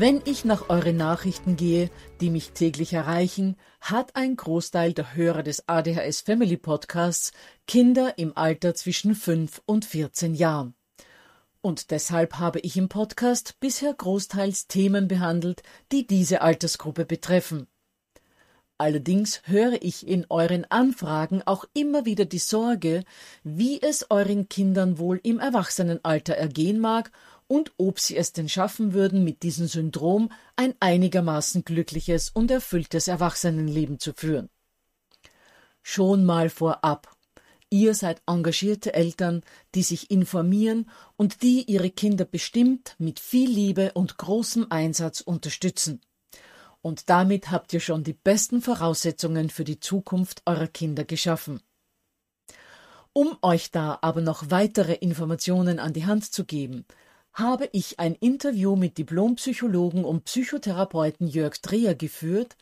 Wenn 0.00 0.22
ich 0.26 0.44
nach 0.44 0.68
euren 0.68 0.96
Nachrichten 0.96 1.56
gehe, 1.56 1.90
die 2.20 2.30
mich 2.30 2.52
täglich 2.52 2.92
erreichen, 2.92 3.56
hat 3.80 4.14
ein 4.14 4.36
Großteil 4.36 4.92
der 4.92 5.16
Hörer 5.16 5.42
des 5.42 5.68
ADHS 5.68 6.20
Family 6.20 6.56
Podcasts 6.56 7.32
Kinder 7.66 8.16
im 8.16 8.36
Alter 8.36 8.76
zwischen 8.76 9.16
5 9.16 9.60
und 9.66 9.84
14 9.84 10.36
Jahren. 10.36 10.76
Und 11.62 11.90
deshalb 11.90 12.34
habe 12.34 12.60
ich 12.60 12.76
im 12.76 12.88
Podcast 12.88 13.56
bisher 13.58 13.92
großteils 13.92 14.68
Themen 14.68 15.08
behandelt, 15.08 15.64
die 15.90 16.06
diese 16.06 16.42
Altersgruppe 16.42 17.04
betreffen. 17.04 17.66
Allerdings 18.80 19.42
höre 19.46 19.82
ich 19.82 20.06
in 20.06 20.26
euren 20.28 20.64
Anfragen 20.70 21.42
auch 21.44 21.64
immer 21.74 22.04
wieder 22.04 22.24
die 22.24 22.38
Sorge, 22.38 23.02
wie 23.42 23.82
es 23.82 24.08
euren 24.08 24.48
Kindern 24.48 24.98
wohl 25.00 25.18
im 25.24 25.40
Erwachsenenalter 25.40 26.34
ergehen 26.34 26.78
mag 26.78 27.10
und 27.48 27.72
ob 27.78 27.98
sie 27.98 28.16
es 28.16 28.32
denn 28.32 28.48
schaffen 28.48 28.92
würden, 28.92 29.24
mit 29.24 29.42
diesem 29.42 29.66
Syndrom 29.66 30.30
ein 30.54 30.74
einigermaßen 30.78 31.64
glückliches 31.64 32.30
und 32.30 32.50
erfülltes 32.50 33.08
Erwachsenenleben 33.08 33.98
zu 33.98 34.12
führen. 34.12 34.50
Schon 35.82 36.24
mal 36.24 36.50
vorab. 36.50 37.16
Ihr 37.70 37.94
seid 37.94 38.22
engagierte 38.26 38.94
Eltern, 38.94 39.42
die 39.74 39.82
sich 39.82 40.10
informieren 40.10 40.88
und 41.16 41.42
die 41.42 41.64
ihre 41.64 41.90
Kinder 41.90 42.24
bestimmt 42.24 42.94
mit 42.98 43.20
viel 43.20 43.50
Liebe 43.50 43.92
und 43.92 44.16
großem 44.16 44.66
Einsatz 44.70 45.20
unterstützen. 45.20 46.00
Und 46.80 47.10
damit 47.10 47.50
habt 47.50 47.72
ihr 47.72 47.80
schon 47.80 48.04
die 48.04 48.12
besten 48.12 48.62
Voraussetzungen 48.62 49.50
für 49.50 49.64
die 49.64 49.80
Zukunft 49.80 50.42
eurer 50.46 50.68
Kinder 50.68 51.04
geschaffen. 51.04 51.60
Um 53.12 53.36
euch 53.42 53.70
da 53.70 53.98
aber 54.00 54.20
noch 54.20 54.50
weitere 54.50 54.94
Informationen 54.94 55.78
an 55.78 55.92
die 55.92 56.06
Hand 56.06 56.32
zu 56.32 56.44
geben, 56.44 56.86
habe 57.38 57.68
ich 57.72 58.00
ein 58.00 58.14
Interview 58.16 58.74
mit 58.74 58.98
Diplompsychologen 58.98 60.04
und 60.04 60.24
Psychotherapeuten 60.24 61.28
Jörg 61.28 61.58
Dreher 61.62 61.94
geführt, 61.94 62.56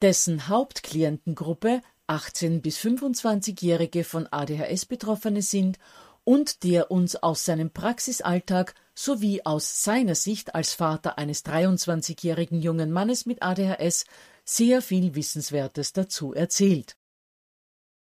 dessen 0.00 0.48
Hauptklientengruppe 0.48 1.82
18 2.06 2.62
bis 2.62 2.78
25-Jährige 2.78 4.04
von 4.04 4.26
ADHS 4.30 4.86
Betroffene 4.86 5.42
sind 5.42 5.78
und 6.24 6.64
der 6.64 6.90
uns 6.90 7.16
aus 7.16 7.44
seinem 7.44 7.70
Praxisalltag 7.70 8.74
sowie 8.94 9.42
aus 9.44 9.84
seiner 9.84 10.14
Sicht 10.14 10.54
als 10.54 10.72
Vater 10.72 11.18
eines 11.18 11.44
23-jährigen 11.44 12.62
jungen 12.62 12.90
Mannes 12.90 13.26
mit 13.26 13.42
ADHS 13.42 14.06
sehr 14.44 14.80
viel 14.80 15.14
Wissenswertes 15.14 15.92
dazu 15.92 16.32
erzählt. 16.32 16.96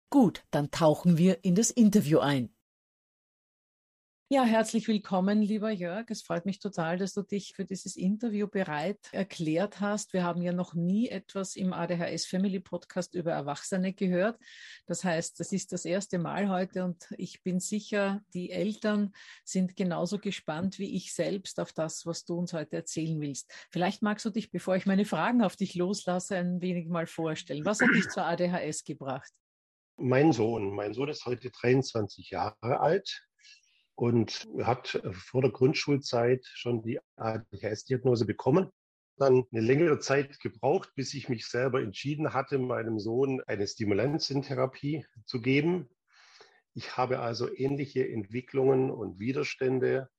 Gut, 0.09 0.43
dann 0.51 0.71
tauchen 0.71 1.17
wir 1.17 1.43
in 1.43 1.55
das 1.55 1.71
Interview 1.71 2.19
ein. 2.19 2.54
Ja, 4.27 4.43
herzlich 4.43 4.87
willkommen, 4.87 5.43
lieber 5.43 5.69
Jörg. 5.69 6.09
Es 6.09 6.23
freut 6.23 6.47
mich 6.47 6.57
total, 6.57 6.97
dass 6.97 7.13
du 7.13 7.21
dich 7.21 7.53
für 7.55 7.63
dieses 7.63 7.95
Interview 7.95 8.47
bereit 8.47 8.97
erklärt 9.11 9.81
hast. 9.81 10.13
Wir 10.13 10.23
haben 10.23 10.41
ja 10.41 10.51
noch 10.51 10.73
nie 10.73 11.09
etwas 11.09 11.55
im 11.55 11.73
ADHS 11.73 12.25
Family 12.25 12.59
Podcast 12.59 13.13
über 13.13 13.33
Erwachsene 13.33 13.93
gehört. 13.93 14.39
Das 14.87 15.03
heißt, 15.03 15.39
das 15.39 15.51
ist 15.51 15.73
das 15.73 15.85
erste 15.85 16.17
Mal 16.17 16.49
heute 16.49 16.85
und 16.85 17.05
ich 17.19 17.43
bin 17.43 17.59
sicher, 17.59 18.19
die 18.33 18.49
Eltern 18.49 19.13
sind 19.43 19.75
genauso 19.75 20.17
gespannt 20.17 20.79
wie 20.79 20.95
ich 20.95 21.13
selbst 21.13 21.59
auf 21.59 21.71
das, 21.71 22.07
was 22.07 22.25
du 22.25 22.39
uns 22.39 22.51
heute 22.53 22.77
erzählen 22.77 23.21
willst. 23.21 23.53
Vielleicht 23.69 24.01
magst 24.01 24.25
du 24.25 24.31
dich, 24.31 24.49
bevor 24.49 24.75
ich 24.75 24.87
meine 24.87 25.05
Fragen 25.05 25.43
auf 25.43 25.55
dich 25.55 25.75
loslasse, 25.75 26.35
ein 26.37 26.61
wenig 26.61 26.87
mal 26.87 27.05
vorstellen. 27.05 27.63
Was 27.63 27.79
hat 27.79 27.89
dich 27.93 28.09
zur 28.09 28.25
ADHS 28.25 28.85
gebracht? 28.85 29.31
Mein 29.97 30.33
Sohn, 30.33 30.73
mein 30.73 30.95
Sohn 30.95 31.09
ist 31.09 31.27
heute 31.27 31.51
23 31.51 32.31
Jahre 32.31 32.79
alt 32.79 33.24
und 33.95 34.47
hat 34.63 34.95
äh, 34.95 35.13
vor 35.13 35.41
der 35.41 35.51
Grundschulzeit 35.51 36.45
schon 36.45 36.81
die 36.83 36.99
ADHS-Diagnose 37.15 38.25
bekommen. 38.25 38.69
Dann 39.17 39.45
eine 39.51 39.61
längere 39.61 39.99
Zeit 39.99 40.39
gebraucht, 40.41 40.91
bis 40.95 41.13
ich 41.13 41.29
mich 41.29 41.47
selber 41.47 41.81
entschieden 41.81 42.33
hatte, 42.33 42.59
meinem 42.59 42.99
Sohn 42.99 43.41
eine 43.47 43.65
Stimulantien-Therapie 43.65 45.05
zu 45.25 45.41
geben. 45.41 45.89
Ich 46.73 46.97
habe 46.97 47.19
also 47.19 47.49
ähnliche 47.55 48.07
Entwicklungen 48.07 48.91
und 48.91 49.17
Widerstände 49.19 50.09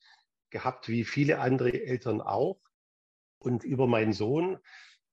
gehabt 0.49 0.89
wie 0.89 1.05
viele 1.05 1.41
andere 1.41 1.85
Eltern 1.85 2.23
auch. 2.23 2.59
Und 3.39 3.65
über 3.65 3.87
meinen 3.87 4.15
Sohn, 4.15 4.59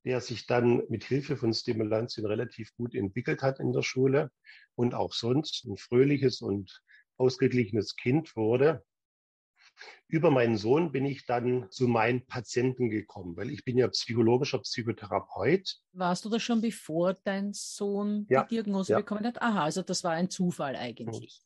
der 0.06 0.22
sich 0.22 0.48
dann 0.48 0.84
mit 0.88 1.04
Hilfe 1.04 1.36
von 1.36 1.54
Stimulantien 1.54 2.26
relativ 2.26 2.74
gut 2.76 2.96
entwickelt 2.96 3.42
hat 3.42 3.60
in 3.60 3.74
der 3.74 3.84
Schule 3.84 4.32
und 4.76 4.94
auch 4.94 5.14
sonst 5.14 5.66
ein 5.66 5.76
fröhliches 5.76 6.42
und 6.42 6.82
ausgeglichenes 7.18 7.96
Kind 7.96 8.36
wurde. 8.36 8.84
Über 10.08 10.30
meinen 10.30 10.58
Sohn 10.58 10.92
bin 10.92 11.06
ich 11.06 11.26
dann 11.26 11.70
zu 11.72 11.88
meinen 11.88 12.26
Patienten 12.26 12.90
gekommen, 12.90 13.36
weil 13.36 13.50
ich 13.50 13.64
bin 13.64 13.78
ja 13.78 13.88
psychologischer 13.88 14.60
Psychotherapeut. 14.60 15.80
Warst 15.94 16.26
du 16.26 16.30
das 16.30 16.44
schon 16.44 16.62
bevor 16.62 17.16
dein 17.24 17.54
Sohn 17.54 18.28
ja, 18.30 18.44
die 18.44 18.56
Diagnose 18.56 18.94
ja. 18.94 19.00
bekommen 19.00 19.26
hat? 19.26 19.42
Aha, 19.42 19.64
also 19.64 19.82
das 19.82 20.04
war 20.04 20.12
ein 20.12 20.30
Zufall 20.30 20.76
eigentlich. 20.76 21.42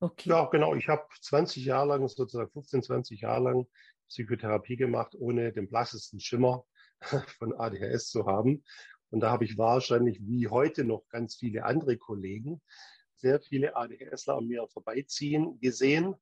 Okay. 0.00 0.28
Ja, 0.28 0.46
genau. 0.46 0.74
Ich 0.74 0.88
habe 0.88 1.06
20 1.20 1.64
Jahre 1.64 1.90
lang, 1.90 2.08
sozusagen 2.08 2.50
15, 2.50 2.82
20 2.82 3.20
Jahre 3.20 3.44
lang 3.44 3.66
Psychotherapie 4.08 4.76
gemacht, 4.76 5.14
ohne 5.18 5.52
den 5.52 5.68
blassesten 5.68 6.20
Schimmer 6.20 6.66
von 7.38 7.54
ADHS 7.54 8.10
zu 8.10 8.26
haben. 8.26 8.64
Und 9.10 9.20
da 9.20 9.30
habe 9.30 9.44
ich 9.44 9.56
wahrscheinlich 9.56 10.20
wie 10.26 10.48
heute 10.48 10.84
noch 10.84 11.08
ganz 11.08 11.36
viele 11.36 11.64
andere 11.64 11.96
Kollegen 11.96 12.60
sehr 13.22 13.40
viele 13.40 13.74
ADHSler 13.74 14.36
an 14.36 14.46
mir 14.46 14.66
vorbeiziehen 14.68 15.58
gesehen, 15.60 16.14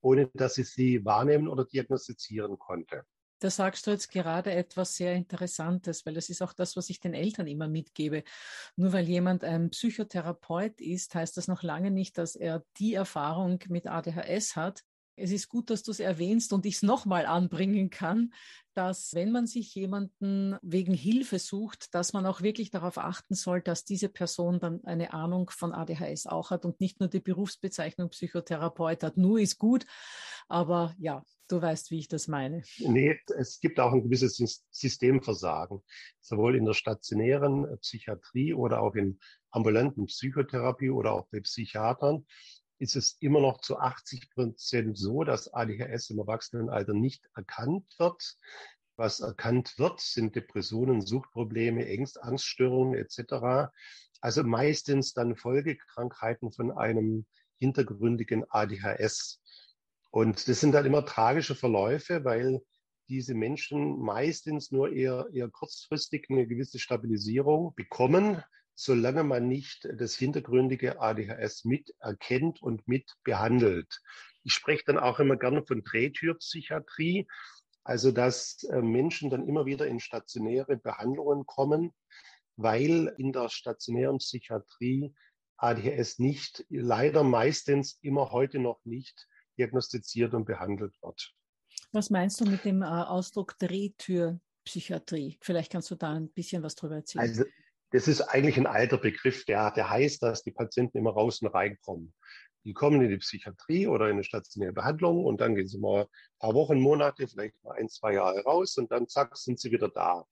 ohne 0.00 0.28
dass 0.34 0.58
ich 0.58 0.68
sie 0.68 1.04
wahrnehmen 1.04 1.48
oder 1.48 1.64
diagnostizieren 1.64 2.58
konnte. 2.58 3.04
Da 3.40 3.50
sagst 3.50 3.86
du 3.86 3.92
jetzt 3.92 4.10
gerade 4.10 4.50
etwas 4.50 4.96
sehr 4.96 5.14
Interessantes, 5.14 6.04
weil 6.04 6.14
das 6.14 6.28
ist 6.28 6.42
auch 6.42 6.52
das, 6.52 6.76
was 6.76 6.90
ich 6.90 6.98
den 6.98 7.14
Eltern 7.14 7.46
immer 7.46 7.68
mitgebe. 7.68 8.24
Nur 8.74 8.92
weil 8.92 9.08
jemand 9.08 9.44
ein 9.44 9.70
Psychotherapeut 9.70 10.80
ist, 10.80 11.14
heißt 11.14 11.36
das 11.36 11.46
noch 11.46 11.62
lange 11.62 11.92
nicht, 11.92 12.18
dass 12.18 12.34
er 12.34 12.64
die 12.78 12.94
Erfahrung 12.94 13.60
mit 13.68 13.86
ADHS 13.86 14.56
hat. 14.56 14.82
Es 15.18 15.30
ist 15.30 15.48
gut, 15.48 15.70
dass 15.70 15.82
du 15.82 15.90
es 15.90 16.00
erwähnst 16.00 16.52
und 16.52 16.64
ich 16.66 16.76
es 16.76 16.82
nochmal 16.82 17.26
anbringen 17.26 17.90
kann, 17.90 18.32
dass 18.74 19.12
wenn 19.14 19.32
man 19.32 19.48
sich 19.48 19.74
jemanden 19.74 20.56
wegen 20.62 20.94
Hilfe 20.94 21.40
sucht, 21.40 21.94
dass 21.94 22.12
man 22.12 22.26
auch 22.26 22.42
wirklich 22.42 22.70
darauf 22.70 22.96
achten 22.96 23.34
soll, 23.34 23.60
dass 23.60 23.84
diese 23.84 24.08
Person 24.08 24.60
dann 24.60 24.84
eine 24.84 25.12
Ahnung 25.12 25.50
von 25.50 25.72
ADHS 25.72 26.26
auch 26.26 26.50
hat 26.50 26.64
und 26.64 26.80
nicht 26.80 27.00
nur 27.00 27.08
die 27.08 27.18
Berufsbezeichnung 27.18 28.10
Psychotherapeut 28.10 29.02
hat. 29.02 29.16
Nur 29.16 29.40
ist 29.40 29.58
gut, 29.58 29.84
aber 30.46 30.94
ja, 30.98 31.24
du 31.48 31.60
weißt, 31.60 31.90
wie 31.90 31.98
ich 31.98 32.08
das 32.08 32.28
meine. 32.28 32.62
Nee, 32.78 33.18
es 33.36 33.58
gibt 33.58 33.80
auch 33.80 33.92
ein 33.92 34.04
gewisses 34.04 34.64
Systemversagen, 34.70 35.82
sowohl 36.20 36.54
in 36.54 36.64
der 36.64 36.74
stationären 36.74 37.66
Psychiatrie 37.80 38.54
oder 38.54 38.80
auch 38.80 38.94
in 38.94 39.18
ambulanten 39.50 40.06
Psychotherapie 40.06 40.90
oder 40.90 41.14
auch 41.14 41.26
bei 41.32 41.40
Psychiatern 41.40 42.26
ist 42.78 42.96
es 42.96 43.16
immer 43.20 43.40
noch 43.40 43.60
zu 43.60 43.78
80 43.78 44.30
Prozent 44.30 44.96
so, 44.96 45.24
dass 45.24 45.52
ADHS 45.52 46.10
im 46.10 46.18
Erwachsenenalter 46.18 46.94
nicht 46.94 47.28
erkannt 47.34 47.84
wird. 47.98 48.36
Was 48.96 49.20
erkannt 49.20 49.78
wird, 49.78 50.00
sind 50.00 50.34
Depressionen, 50.34 51.00
Suchtprobleme, 51.00 51.86
Ängste, 51.86 52.22
Angststörungen 52.22 52.94
etc. 52.94 53.70
Also 54.20 54.42
meistens 54.42 55.12
dann 55.12 55.36
Folgekrankheiten 55.36 56.52
von 56.52 56.72
einem 56.72 57.26
hintergründigen 57.58 58.44
ADHS. 58.48 59.40
Und 60.10 60.48
das 60.48 60.60
sind 60.60 60.72
dann 60.72 60.86
immer 60.86 61.04
tragische 61.04 61.54
Verläufe, 61.54 62.24
weil 62.24 62.60
diese 63.08 63.34
Menschen 63.34 63.98
meistens 64.00 64.70
nur 64.70 64.92
eher, 64.92 65.26
eher 65.32 65.48
kurzfristig 65.48 66.26
eine 66.30 66.46
gewisse 66.46 66.78
Stabilisierung 66.78 67.74
bekommen, 67.74 68.42
solange 68.80 69.24
man 69.24 69.48
nicht 69.48 69.88
das 69.96 70.14
hintergründige 70.14 71.00
ADHS 71.00 71.64
mit 71.64 71.92
erkennt 71.98 72.62
und 72.62 72.86
mit 72.86 73.12
behandelt. 73.24 74.00
Ich 74.44 74.54
spreche 74.54 74.84
dann 74.86 74.98
auch 74.98 75.18
immer 75.18 75.36
gerne 75.36 75.66
von 75.66 75.82
Drehtürpsychiatrie, 75.82 77.26
also 77.82 78.12
dass 78.12 78.62
äh, 78.70 78.80
Menschen 78.80 79.30
dann 79.30 79.48
immer 79.48 79.66
wieder 79.66 79.88
in 79.88 79.98
stationäre 79.98 80.76
Behandlungen 80.76 81.44
kommen, 81.44 81.92
weil 82.54 83.12
in 83.18 83.32
der 83.32 83.48
stationären 83.48 84.18
Psychiatrie 84.18 85.12
ADHS 85.56 86.20
nicht, 86.20 86.64
leider 86.70 87.24
meistens 87.24 87.98
immer 88.02 88.30
heute 88.30 88.60
noch 88.60 88.78
nicht 88.84 89.26
diagnostiziert 89.58 90.34
und 90.34 90.44
behandelt 90.44 90.94
wird. 91.02 91.34
Was 91.90 92.10
meinst 92.10 92.40
du 92.40 92.44
mit 92.44 92.64
dem 92.64 92.82
äh, 92.82 92.84
Ausdruck 92.84 93.58
Drehtürpsychiatrie? 93.58 95.36
Vielleicht 95.40 95.72
kannst 95.72 95.90
du 95.90 95.96
da 95.96 96.12
ein 96.12 96.28
bisschen 96.28 96.62
was 96.62 96.76
drüber 96.76 96.94
erzählen. 96.94 97.28
Also 97.28 97.44
das 97.90 98.08
ist 98.08 98.20
eigentlich 98.20 98.56
ein 98.56 98.66
alter 98.66 98.98
Begriff, 98.98 99.44
der, 99.44 99.70
der 99.70 99.90
heißt, 99.90 100.22
dass 100.22 100.42
die 100.42 100.50
Patienten 100.50 100.98
immer 100.98 101.12
raus 101.12 101.40
und 101.40 101.48
reinkommen. 101.48 102.12
Die 102.64 102.74
kommen 102.74 103.00
in 103.00 103.08
die 103.08 103.18
Psychiatrie 103.18 103.86
oder 103.86 104.06
in 104.06 104.14
eine 104.14 104.24
stationäre 104.24 104.72
Behandlung 104.72 105.24
und 105.24 105.40
dann 105.40 105.54
gehen 105.54 105.66
sie 105.66 105.78
mal 105.78 106.02
ein 106.02 106.38
paar 106.38 106.54
Wochen, 106.54 106.80
Monate, 106.80 107.26
vielleicht 107.26 107.54
mal 107.62 107.76
ein, 107.76 107.88
zwei 107.88 108.14
Jahre 108.14 108.42
raus 108.42 108.76
und 108.76 108.90
dann 108.92 109.08
zack, 109.08 109.36
sind 109.36 109.58
sie 109.58 109.70
wieder 109.70 109.88
da. 109.88 110.26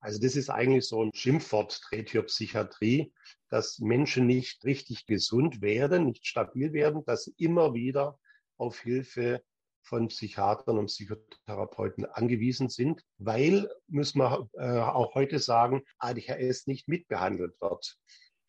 Also 0.00 0.20
das 0.20 0.36
ist 0.36 0.50
eigentlich 0.50 0.86
so 0.86 1.02
ein 1.02 1.12
Schimpfwort, 1.14 1.80
Drehtürpsychiatrie, 1.90 3.12
dass 3.50 3.78
Menschen 3.80 4.26
nicht 4.26 4.64
richtig 4.64 5.06
gesund 5.06 5.60
werden, 5.62 6.06
nicht 6.06 6.26
stabil 6.26 6.72
werden, 6.72 7.04
dass 7.04 7.24
sie 7.24 7.34
immer 7.38 7.74
wieder 7.74 8.18
auf 8.56 8.78
Hilfe 8.80 9.42
von 9.84 10.08
Psychiatern 10.08 10.78
und 10.78 10.86
Psychotherapeuten 10.86 12.06
angewiesen 12.06 12.68
sind, 12.68 13.02
weil, 13.18 13.68
müssen 13.86 14.18
wir 14.18 14.48
äh, 14.54 14.80
auch 14.80 15.14
heute 15.14 15.38
sagen, 15.38 15.82
ADHS 15.98 16.66
nicht 16.66 16.88
mitbehandelt 16.88 17.60
wird. 17.60 17.96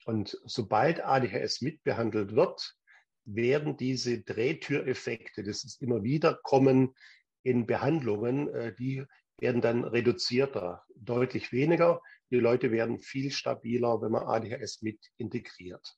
Und 0.06 0.40
sobald 0.46 1.04
ADHS 1.04 1.62
mitbehandelt 1.62 2.36
wird, 2.36 2.76
werden 3.26 3.76
diese 3.76 4.22
Drehtüreffekte, 4.22 5.44
das 5.44 5.64
ist 5.64 5.82
immer 5.82 6.04
wieder 6.04 6.40
kommen 6.44 6.96
in 7.44 7.66
Behandlungen, 7.66 8.48
äh, 8.54 8.74
die 8.76 9.04
werden 9.40 9.62
dann 9.62 9.84
reduzierter, 9.84 10.84
deutlich 10.96 11.52
weniger. 11.52 12.02
Die 12.32 12.38
Leute 12.38 12.72
werden 12.72 13.00
viel 13.00 13.32
stabiler, 13.32 14.02
wenn 14.02 14.12
man 14.12 14.24
ADHS 14.24 14.82
mit 14.82 15.00
integriert. 15.18 15.98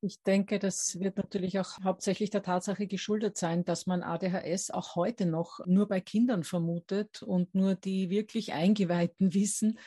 Ich 0.00 0.22
denke, 0.22 0.60
das 0.60 1.00
wird 1.00 1.16
natürlich 1.16 1.58
auch 1.58 1.82
hauptsächlich 1.82 2.30
der 2.30 2.44
Tatsache 2.44 2.86
geschuldet 2.86 3.36
sein, 3.36 3.64
dass 3.64 3.86
man 3.86 4.04
ADHS 4.04 4.70
auch 4.70 4.94
heute 4.94 5.26
noch 5.26 5.58
nur 5.66 5.88
bei 5.88 6.00
Kindern 6.00 6.44
vermutet 6.44 7.22
und 7.22 7.52
nur 7.56 7.74
die 7.74 8.08
wirklich 8.08 8.52
Eingeweihten 8.52 9.34
wissen, 9.34 9.78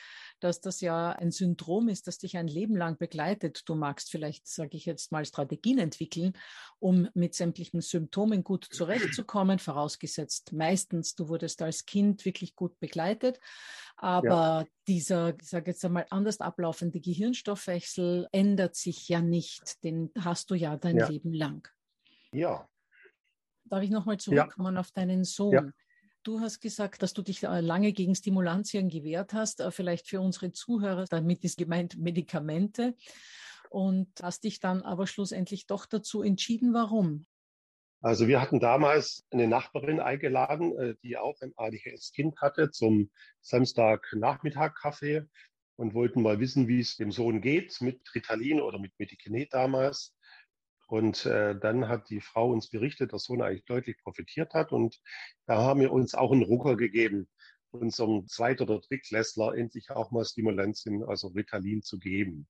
dass 0.44 0.60
das 0.60 0.82
ja 0.82 1.12
ein 1.12 1.32
Syndrom 1.32 1.88
ist, 1.88 2.08
das 2.08 2.18
dich 2.18 2.38
ein 2.38 2.48
Leben 2.48 2.76
lang 2.76 2.98
begleitet. 2.98 3.62
Du 3.66 3.76
magst 3.76 4.12
vielleicht, 4.12 4.48
sage 4.48 4.76
ich 4.76 4.86
jetzt 4.86 5.12
mal, 5.12 5.24
Strategien 5.24 5.78
entwickeln, 5.78 6.34
um 6.80 7.08
mit 7.14 7.36
sämtlichen 7.36 7.82
Symptomen 7.82 8.44
gut 8.44 8.66
zurechtzukommen, 8.70 9.60
vorausgesetzt 9.60 10.52
meistens, 10.54 11.16
du 11.16 11.30
wurdest 11.30 11.62
als 11.62 11.86
Kind 11.86 12.26
wirklich 12.26 12.56
gut 12.56 12.80
begleitet. 12.80 13.40
Aber 13.96 14.26
ja. 14.28 14.66
dieser, 14.88 15.40
ich 15.40 15.48
sage 15.48 15.72
jetzt 15.72 15.86
einmal, 15.86 16.08
anders 16.10 16.42
ablaufende 16.42 17.00
Gehirnstoffwechsel 17.00 18.28
ändert 18.32 18.76
sich 18.76 19.08
ja 19.08 19.22
nicht. 19.22 19.84
Den 19.84 20.12
hast 20.20 20.50
du 20.50 20.56
ja 20.56 20.76
dein 20.76 20.98
ja. 20.98 21.08
Leben 21.08 21.34
lang. 21.34 21.68
Ja. 22.34 22.68
Darf 23.66 23.84
ich 23.84 23.92
nochmal 23.92 24.18
zurückkommen 24.18 24.76
ja. 24.76 24.80
auf 24.82 24.92
deinen 24.92 25.24
Sohn? 25.24 25.72
Du 26.24 26.40
hast 26.40 26.60
gesagt, 26.60 27.02
dass 27.02 27.14
du 27.14 27.24
dich 27.24 27.42
äh, 27.44 27.62
lange 27.62 27.94
gegen 27.94 28.14
Stimulantien 28.14 28.90
gewehrt 28.90 29.34
hast, 29.34 29.60
äh, 29.60 29.72
vielleicht 29.72 30.08
für 30.08 30.22
unsere 30.22 30.52
Zuhörer, 30.52 31.06
damit 31.10 31.44
ist 31.44 31.58
gemeint 31.58 31.98
Medikamente 31.98 32.96
und 33.72 34.08
hast 34.22 34.44
dich 34.44 34.60
dann 34.60 34.84
aber 34.84 35.08
schlussendlich 35.08 35.66
doch 35.66 35.88
dazu 35.88 36.22
entschieden. 36.22 36.76
Warum? 36.76 37.26
Also 38.02 38.28
wir 38.28 38.40
hatten 38.40 38.60
damals 38.60 39.26
eine 39.32 39.48
Nachbarin 39.48 40.00
eingeladen, 40.00 40.78
äh, 40.78 40.96
die 41.02 41.18
auch 41.18 41.42
ein 41.42 41.54
ADHS-Kind 41.56 42.40
hatte, 42.40 42.70
zum 42.70 43.10
Samstagnachmittag-Kaffee 43.42 45.24
und 45.76 45.96
wollten 45.96 46.22
mal 46.22 46.40
wissen, 46.40 46.68
wie 46.68 46.82
es 46.82 46.98
dem 46.98 47.12
Sohn 47.12 47.42
geht 47.42 47.82
mit 47.82 48.00
Ritalin 48.14 48.62
oder 48.62 48.78
mit 48.78 48.92
Medikinet 49.00 49.54
damals. 49.54 50.16
Und 50.92 51.26
äh, 51.26 51.58
dann 51.58 51.88
hat 51.88 52.10
die 52.10 52.20
Frau 52.20 52.52
uns 52.52 52.68
berichtet, 52.68 53.14
dass 53.14 53.24
Sohn 53.24 53.42
eigentlich 53.42 53.64
deutlich 53.64 53.98
profitiert 54.04 54.54
hat. 54.54 54.74
Und 54.74 55.00
da 55.46 55.62
haben 55.62 55.80
wir 55.80 55.94
uns 55.94 56.16
auch 56.16 56.34
einen 56.34 56.44
Rucker 56.44 56.76
gegeben, 56.76 57.30
unserem 57.70 58.28
Zweit- 58.28 58.60
oder 58.60 58.82
Drittklässler 58.82 59.56
endlich 59.56 59.90
auch 59.90 60.12
mal 60.12 60.26
Stimulantien, 60.26 61.02
also 61.06 61.30
Ritalin 61.30 61.82
zu 61.82 61.98
geben. 61.98 62.46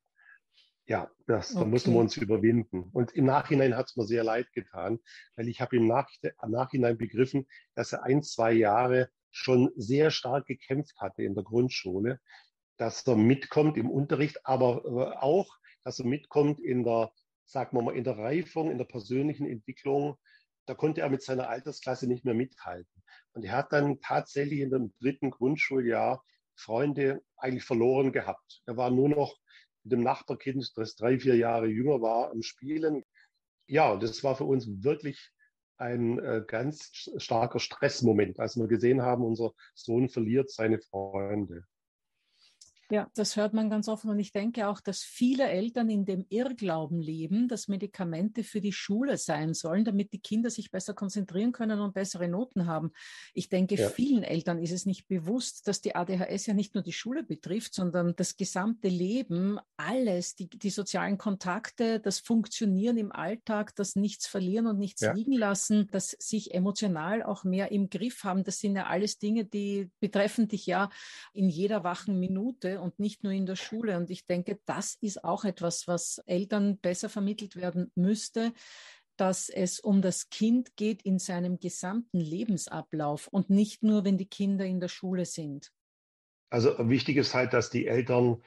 Ja, 0.87 1.11
das, 1.27 1.51
okay. 1.51 1.59
da 1.59 1.65
mussten 1.69 1.93
wir 1.93 1.99
uns 1.99 2.17
überwinden. 2.17 2.89
Und 2.93 3.11
im 3.11 3.25
Nachhinein 3.25 3.77
hat 3.77 3.89
es 3.89 3.95
mir 3.95 4.07
sehr 4.07 4.23
leid 4.23 4.51
getan, 4.53 4.97
weil 5.35 5.47
ich 5.47 5.61
habe 5.61 5.75
im, 5.75 5.85
Nach 5.85 6.09
im 6.23 6.51
Nachhinein 6.51 6.97
begriffen, 6.97 7.45
dass 7.75 7.93
er 7.93 8.01
ein, 8.05 8.23
zwei 8.23 8.53
Jahre 8.53 9.11
schon 9.29 9.69
sehr 9.75 10.09
stark 10.09 10.47
gekämpft 10.47 10.99
hatte 10.99 11.21
in 11.21 11.35
der 11.35 11.43
Grundschule, 11.43 12.19
dass 12.77 13.05
er 13.05 13.17
mitkommt 13.17 13.77
im 13.77 13.91
Unterricht, 13.91 14.47
aber 14.47 14.83
äh, 14.83 15.17
auch, 15.19 15.55
dass 15.83 15.99
er 15.99 16.07
mitkommt 16.07 16.59
in 16.59 16.83
der 16.83 17.11
sagen 17.51 17.77
wir 17.77 17.81
mal, 17.81 17.95
in 17.95 18.03
der 18.03 18.17
Reifung, 18.17 18.71
in 18.71 18.77
der 18.77 18.85
persönlichen 18.85 19.45
Entwicklung, 19.45 20.17
da 20.65 20.73
konnte 20.73 21.01
er 21.01 21.09
mit 21.09 21.21
seiner 21.21 21.49
Altersklasse 21.49 22.07
nicht 22.07 22.23
mehr 22.23 22.33
mithalten. 22.33 23.03
Und 23.33 23.43
er 23.43 23.53
hat 23.53 23.73
dann 23.73 23.99
tatsächlich 23.99 24.59
in 24.59 24.69
dem 24.69 24.93
dritten 24.99 25.31
Grundschuljahr 25.31 26.23
Freunde 26.55 27.21
eigentlich 27.37 27.63
verloren 27.63 28.11
gehabt. 28.11 28.61
Er 28.65 28.77
war 28.77 28.91
nur 28.91 29.09
noch 29.09 29.35
mit 29.83 29.93
dem 29.93 30.03
Nachbarkind, 30.03 30.71
das 30.75 30.95
drei, 30.95 31.19
vier 31.19 31.35
Jahre 31.35 31.67
jünger 31.67 32.01
war, 32.01 32.31
am 32.31 32.41
Spielen. 32.41 33.03
Ja, 33.67 33.95
das 33.97 34.23
war 34.23 34.35
für 34.35 34.45
uns 34.45 34.83
wirklich 34.83 35.31
ein 35.77 36.19
äh, 36.19 36.43
ganz 36.45 37.09
starker 37.17 37.59
Stressmoment, 37.59 38.39
als 38.39 38.55
wir 38.55 38.67
gesehen 38.67 39.01
haben, 39.01 39.23
unser 39.23 39.53
Sohn 39.73 40.09
verliert 40.09 40.51
seine 40.51 40.79
Freunde. 40.79 41.65
Ja, 42.91 43.09
das 43.15 43.37
hört 43.37 43.53
man 43.53 43.69
ganz 43.69 43.87
offen. 43.87 44.09
Und 44.09 44.19
ich 44.19 44.33
denke 44.33 44.67
auch, 44.67 44.81
dass 44.81 45.01
viele 45.01 45.47
Eltern 45.47 45.89
in 45.89 46.03
dem 46.03 46.25
Irrglauben 46.27 46.99
leben, 46.99 47.47
dass 47.47 47.69
Medikamente 47.69 48.43
für 48.43 48.59
die 48.59 48.73
Schule 48.73 49.15
sein 49.15 49.53
sollen, 49.53 49.85
damit 49.85 50.11
die 50.11 50.19
Kinder 50.19 50.49
sich 50.49 50.71
besser 50.71 50.93
konzentrieren 50.93 51.53
können 51.53 51.79
und 51.79 51.93
bessere 51.93 52.27
Noten 52.27 52.65
haben. 52.65 52.91
Ich 53.33 53.47
denke, 53.47 53.75
ja. 53.75 53.87
vielen 53.87 54.23
Eltern 54.23 54.59
ist 54.59 54.73
es 54.73 54.85
nicht 54.85 55.07
bewusst, 55.07 55.69
dass 55.69 55.79
die 55.79 55.95
ADHS 55.95 56.47
ja 56.47 56.53
nicht 56.53 56.75
nur 56.75 56.83
die 56.83 56.91
Schule 56.91 57.23
betrifft, 57.23 57.73
sondern 57.73 58.13
das 58.17 58.35
gesamte 58.35 58.89
Leben, 58.89 59.57
alles, 59.77 60.35
die, 60.35 60.49
die 60.49 60.69
sozialen 60.69 61.17
Kontakte, 61.17 62.01
das 62.01 62.19
Funktionieren 62.19 62.97
im 62.97 63.13
Alltag, 63.13 63.73
das 63.75 63.95
Nichts 63.95 64.27
verlieren 64.27 64.67
und 64.67 64.77
nichts 64.77 64.99
ja. 64.99 65.13
liegen 65.13 65.33
lassen, 65.33 65.87
das 65.91 66.09
sich 66.19 66.53
emotional 66.53 67.23
auch 67.23 67.45
mehr 67.45 67.71
im 67.71 67.89
Griff 67.89 68.25
haben. 68.25 68.43
Das 68.43 68.59
sind 68.59 68.75
ja 68.75 68.87
alles 68.87 69.17
Dinge, 69.17 69.45
die 69.45 69.89
betreffen 70.01 70.49
dich 70.49 70.65
ja 70.65 70.89
in 71.31 71.47
jeder 71.47 71.85
wachen 71.85 72.19
Minute 72.19 72.80
und 72.81 72.99
nicht 72.99 73.23
nur 73.23 73.33
in 73.33 73.45
der 73.45 73.55
Schule. 73.55 73.97
Und 73.97 74.09
ich 74.09 74.25
denke, 74.25 74.59
das 74.65 74.95
ist 75.01 75.23
auch 75.23 75.45
etwas, 75.45 75.87
was 75.87 76.21
Eltern 76.25 76.77
besser 76.77 77.09
vermittelt 77.09 77.55
werden 77.55 77.91
müsste. 77.95 78.53
dass 79.17 79.49
es 79.49 79.79
um 79.79 80.01
das 80.01 80.29
Kind 80.29 80.75
geht 80.75 81.03
in 81.03 81.19
seinem 81.19 81.59
gesamten 81.59 82.19
Lebensablauf 82.19 83.27
und 83.27 83.51
nicht 83.51 83.83
nur, 83.83 84.03
wenn 84.03 84.17
die 84.17 84.25
Kinder 84.25 84.65
in 84.65 84.79
der 84.79 84.87
Schule 84.87 85.25
sind. 85.25 85.71
Also 86.49 86.75
wichtig 86.89 87.17
ist 87.17 87.35
halt, 87.35 87.53
dass 87.53 87.69
die 87.69 87.85
Eltern 87.85 88.41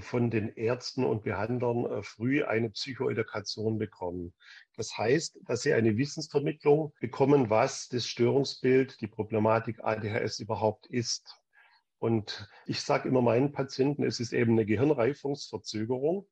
von 0.00 0.30
den 0.30 0.48
Ärzten 0.56 1.04
und 1.04 1.22
Behandlern 1.22 1.84
äh, 1.86 2.02
früh 2.02 2.42
eine 2.42 2.70
Psychoedukation 2.70 3.78
bekommen. 3.78 4.34
Das 4.76 4.96
heißt, 4.96 5.38
dass 5.42 5.62
sie 5.62 5.72
eine 5.72 5.96
Wissensvermittlung 5.96 6.92
bekommen, 7.00 7.50
was 7.50 7.88
das 7.88 8.06
Störungsbild, 8.06 9.00
die 9.00 9.06
Problematik 9.06 9.84
ADHS 9.84 10.40
überhaupt 10.40 10.86
ist. 10.86 11.38
Und 12.04 12.50
ich 12.66 12.82
sage 12.82 13.08
immer 13.08 13.22
meinen 13.22 13.52
Patienten, 13.52 14.04
es 14.04 14.20
ist 14.20 14.34
eben 14.34 14.52
eine 14.52 14.66
Gehirnreifungsverzögerung. 14.66 16.28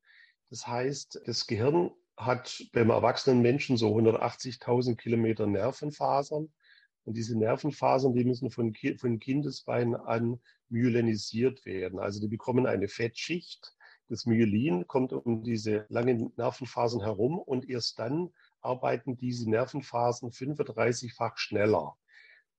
Das 0.51 0.67
heißt, 0.67 1.21
das 1.25 1.47
Gehirn 1.47 1.89
hat 2.15 2.63
beim 2.73 2.91
erwachsenen 2.91 3.41
Menschen 3.41 3.75
so 3.75 3.87
180.000 3.97 4.97
Kilometer 4.97 5.47
Nervenfasern. 5.47 6.53
Und 7.05 7.17
diese 7.17 7.35
Nervenfasern, 7.35 8.13
die 8.13 8.23
müssen 8.23 8.51
von, 8.51 8.75
von 8.99 9.19
Kindesbeinen 9.19 9.95
an 9.95 10.39
myelinisiert 10.69 11.65
werden. 11.65 11.97
Also 11.97 12.21
die 12.21 12.27
bekommen 12.27 12.67
eine 12.67 12.87
Fettschicht. 12.87 13.75
Das 14.09 14.27
Myelin 14.27 14.85
kommt 14.85 15.11
um 15.11 15.41
diese 15.41 15.87
langen 15.89 16.31
Nervenfasern 16.37 17.01
herum 17.01 17.39
und 17.39 17.67
erst 17.67 17.97
dann 17.97 18.29
arbeiten 18.61 19.17
diese 19.17 19.49
Nervenfasern 19.49 20.29
35-fach 20.29 21.35
schneller. 21.37 21.97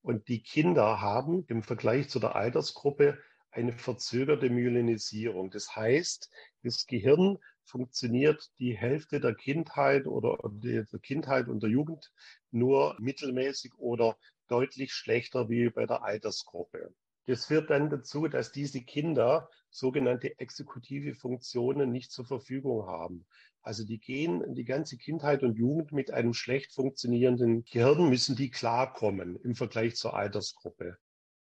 Und 0.04 0.28
die 0.28 0.42
Kinder 0.42 1.00
haben 1.00 1.46
im 1.48 1.62
Vergleich 1.62 2.10
zu 2.10 2.18
der 2.18 2.36
Altersgruppe 2.36 3.18
eine 3.50 3.72
verzögerte 3.72 4.50
Myelinisierung. 4.50 5.50
Das 5.50 5.74
heißt, 5.74 6.30
das 6.62 6.86
Gehirn 6.86 7.38
funktioniert 7.62 8.50
die 8.58 8.76
Hälfte 8.76 9.18
der 9.18 9.34
Kindheit 9.34 10.06
oder 10.06 10.36
der 10.50 10.84
Kindheit 11.00 11.48
und 11.48 11.62
der 11.62 11.70
Jugend 11.70 12.12
nur 12.50 12.96
mittelmäßig 13.00 13.72
oder 13.78 14.18
deutlich 14.48 14.92
schlechter 14.92 15.48
wie 15.48 15.70
bei 15.70 15.86
der 15.86 16.02
Altersgruppe. 16.02 16.92
Das 17.26 17.46
führt 17.46 17.70
dann 17.70 17.90
dazu, 17.90 18.28
dass 18.28 18.52
diese 18.52 18.82
Kinder 18.82 19.48
sogenannte 19.70 20.38
exekutive 20.38 21.14
Funktionen 21.14 21.90
nicht 21.90 22.12
zur 22.12 22.24
Verfügung 22.24 22.86
haben. 22.86 23.26
Also 23.62 23.84
die 23.84 23.98
gehen 23.98 24.54
die 24.54 24.64
ganze 24.64 24.98
Kindheit 24.98 25.42
und 25.42 25.56
Jugend 25.56 25.92
mit 25.92 26.10
einem 26.10 26.34
schlecht 26.34 26.72
funktionierenden 26.72 27.64
Gehirn, 27.64 28.10
müssen 28.10 28.36
die 28.36 28.50
klarkommen 28.50 29.36
im 29.42 29.54
Vergleich 29.54 29.96
zur 29.96 30.14
Altersgruppe. 30.14 30.98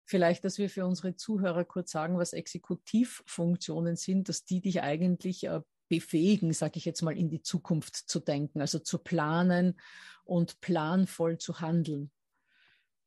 Vielleicht, 0.03 0.43
dass 0.43 0.57
wir 0.57 0.69
für 0.69 0.85
unsere 0.85 1.15
Zuhörer 1.15 1.63
kurz 1.63 1.91
sagen, 1.91 2.17
was 2.17 2.33
Exekutivfunktionen 2.33 3.95
sind, 3.95 4.27
dass 4.27 4.43
die 4.43 4.59
dich 4.59 4.81
eigentlich 4.81 5.45
äh, 5.45 5.61
befähigen, 5.87 6.51
sage 6.51 6.77
ich 6.77 6.85
jetzt 6.85 7.01
mal, 7.01 7.17
in 7.17 7.29
die 7.29 7.41
Zukunft 7.41 7.95
zu 7.95 8.19
denken, 8.19 8.59
also 8.59 8.79
zu 8.79 8.97
planen 8.97 9.79
und 10.25 10.59
planvoll 10.59 11.37
zu 11.37 11.61
handeln. 11.61 12.11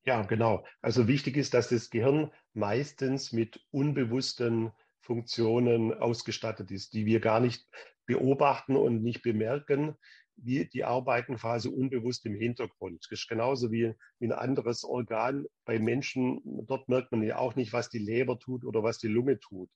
Ja, 0.06 0.23
genau. 0.23 0.64
Also 0.82 1.08
wichtig 1.08 1.37
ist, 1.37 1.54
dass 1.54 1.68
das 1.70 1.88
Gehirn 1.90 2.30
meistens 2.52 3.32
mit 3.32 3.61
unbewussten 3.70 4.73
Funktionen 5.00 5.94
ausgestattet 5.94 6.70
ist, 6.70 6.92
die 6.92 7.06
wir 7.06 7.20
gar 7.20 7.40
nicht 7.40 7.66
beobachten 8.06 8.76
und 8.76 9.02
nicht 9.02 9.23
bemerken. 9.23 9.96
Die, 10.37 10.68
die 10.68 10.84
arbeiten 10.84 11.37
quasi 11.37 11.68
unbewusst 11.68 12.26
im 12.26 12.34
Hintergrund. 12.34 13.04
Das 13.04 13.12
ist 13.20 13.28
genauso 13.28 13.70
wie, 13.70 13.94
wie 14.18 14.26
ein 14.26 14.32
anderes 14.32 14.84
Organ 14.84 15.46
bei 15.64 15.78
Menschen. 15.78 16.40
Dort 16.66 16.88
merkt 16.88 17.12
man 17.12 17.23
ja 17.23 17.38
auch 17.38 17.54
nicht, 17.54 17.73
was 17.73 17.88
die 17.88 17.99
Leber 17.99 18.38
tut 18.38 18.64
oder 18.64 18.82
was 18.82 18.99
die 18.99 19.08
Lunge 19.08 19.38
tut. 19.38 19.70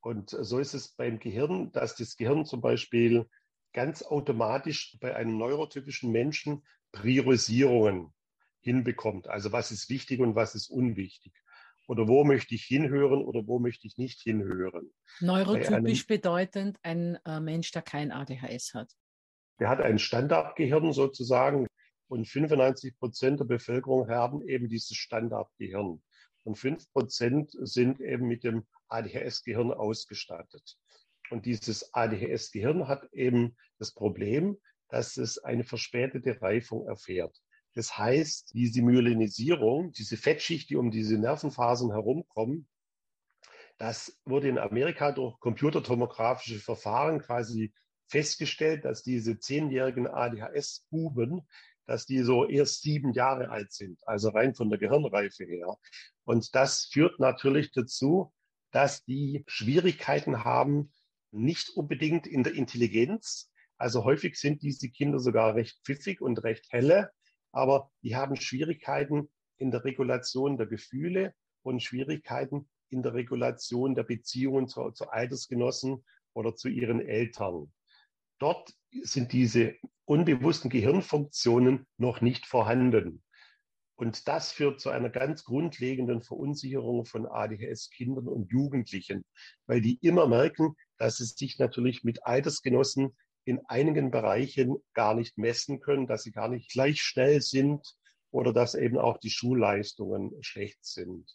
Und 0.00 0.30
so 0.30 0.58
ist 0.58 0.74
es 0.74 0.94
beim 0.94 1.18
Gehirn, 1.18 1.72
dass 1.72 1.96
das 1.96 2.16
Gehirn 2.16 2.46
zum 2.46 2.60
Beispiel 2.62 3.26
ganz 3.74 4.02
automatisch 4.02 4.96
bei 5.00 5.14
einem 5.16 5.36
neurotypischen 5.36 6.12
Menschen 6.12 6.64
Priorisierungen 6.92 8.14
hinbekommt. 8.60 9.28
Also 9.28 9.52
was 9.52 9.70
ist 9.70 9.88
wichtig 9.88 10.20
und 10.20 10.34
was 10.34 10.54
ist 10.54 10.68
unwichtig. 10.68 11.32
Oder 11.88 12.06
wo 12.06 12.24
möchte 12.24 12.54
ich 12.54 12.64
hinhören 12.64 13.24
oder 13.24 13.46
wo 13.46 13.58
möchte 13.58 13.86
ich 13.86 13.96
nicht 13.98 14.20
hinhören. 14.20 14.92
Neurotypisch 15.20 16.06
bedeutend 16.06 16.78
ein 16.82 17.18
äh, 17.24 17.40
Mensch, 17.40 17.72
der 17.72 17.82
kein 17.82 18.12
ADHS 18.12 18.74
hat. 18.74 18.92
Der 19.58 19.68
hat 19.68 19.80
ein 19.80 19.98
Standardgehirn 19.98 20.92
sozusagen 20.92 21.66
und 22.08 22.28
95 22.28 22.98
Prozent 22.98 23.40
der 23.40 23.44
Bevölkerung 23.44 24.08
haben 24.08 24.42
eben 24.42 24.68
dieses 24.68 24.96
Standardgehirn. 24.96 26.02
Und 26.44 26.56
5 26.56 26.92
Prozent 26.92 27.50
sind 27.60 28.00
eben 28.00 28.26
mit 28.26 28.44
dem 28.44 28.66
ADHS-Gehirn 28.88 29.72
ausgestattet. 29.72 30.76
Und 31.30 31.46
dieses 31.46 31.94
ADHS-Gehirn 31.94 32.88
hat 32.88 33.12
eben 33.12 33.56
das 33.78 33.92
Problem, 33.92 34.58
dass 34.88 35.16
es 35.16 35.38
eine 35.38 35.64
verspätete 35.64 36.40
Reifung 36.42 36.86
erfährt. 36.88 37.36
Das 37.74 37.96
heißt, 37.96 38.52
diese 38.54 38.82
Myelinisierung, 38.82 39.92
diese 39.92 40.16
Fettschicht, 40.16 40.70
die 40.70 40.76
um 40.76 40.90
diese 40.90 41.18
Nervenfasern 41.18 41.90
herumkommen, 41.90 42.68
das 43.78 44.20
wurde 44.24 44.48
in 44.48 44.58
Amerika 44.58 45.12
durch 45.12 45.38
computertomografische 45.40 46.58
Verfahren 46.58 47.20
quasi 47.20 47.72
festgestellt, 48.08 48.84
dass 48.84 49.02
diese 49.02 49.38
zehnjährigen 49.38 50.06
ADHS-Buben, 50.06 51.46
dass 51.86 52.06
die 52.06 52.18
so 52.22 52.46
erst 52.46 52.82
sieben 52.82 53.12
Jahre 53.12 53.50
alt 53.50 53.72
sind, 53.72 53.98
also 54.06 54.28
rein 54.30 54.54
von 54.54 54.68
der 54.68 54.78
Gehirnreife 54.78 55.44
her. 55.44 55.76
Und 56.24 56.54
das 56.54 56.90
führt 56.92 57.20
natürlich 57.20 57.72
dazu, 57.72 58.32
dass 58.70 59.04
die 59.04 59.44
Schwierigkeiten 59.46 60.44
haben, 60.44 60.92
nicht 61.30 61.70
unbedingt 61.70 62.26
in 62.26 62.42
der 62.42 62.54
Intelligenz. 62.54 63.50
Also 63.78 64.04
häufig 64.04 64.36
sind 64.36 64.62
diese 64.62 64.90
Kinder 64.90 65.18
sogar 65.20 65.54
recht 65.54 65.80
pfiffig 65.84 66.20
und 66.20 66.42
recht 66.44 66.66
helle, 66.70 67.10
aber 67.52 67.90
die 68.02 68.16
haben 68.16 68.36
Schwierigkeiten 68.36 69.28
in 69.56 69.70
der 69.70 69.84
Regulation 69.84 70.56
der 70.56 70.66
Gefühle 70.66 71.34
und 71.62 71.82
Schwierigkeiten 71.82 72.68
in 72.88 73.02
der 73.02 73.14
Regulation 73.14 73.94
der 73.94 74.04
Beziehungen 74.04 74.68
zu, 74.68 74.90
zu 74.90 75.08
Altersgenossen 75.10 76.04
oder 76.32 76.54
zu 76.54 76.68
ihren 76.68 77.00
Eltern. 77.00 77.72
Dort 78.38 78.72
sind 79.02 79.32
diese 79.32 79.74
unbewussten 80.06 80.70
Gehirnfunktionen 80.70 81.86
noch 81.98 82.20
nicht 82.20 82.46
vorhanden. 82.46 83.22
Und 83.96 84.26
das 84.28 84.50
führt 84.50 84.80
zu 84.80 84.88
einer 84.88 85.10
ganz 85.10 85.44
grundlegenden 85.44 86.22
Verunsicherung 86.22 87.04
von 87.04 87.26
ADHS-Kindern 87.26 88.28
und 88.28 88.50
Jugendlichen, 88.50 89.26
weil 89.66 89.82
die 89.82 89.98
immer 90.00 90.26
merken, 90.26 90.74
dass 90.96 91.18
sie 91.18 91.26
sich 91.26 91.58
natürlich 91.58 92.02
mit 92.02 92.24
Altersgenossen 92.24 93.14
in 93.44 93.60
einigen 93.66 94.10
Bereichen 94.10 94.76
gar 94.94 95.14
nicht 95.14 95.38
messen 95.38 95.80
können, 95.80 96.06
dass 96.06 96.22
sie 96.22 96.32
gar 96.32 96.48
nicht 96.48 96.70
gleich 96.70 97.00
schnell 97.00 97.40
sind 97.40 97.96
oder 98.30 98.52
dass 98.52 98.74
eben 98.74 98.98
auch 98.98 99.18
die 99.18 99.30
Schulleistungen 99.30 100.32
schlecht 100.42 100.84
sind. 100.84 101.30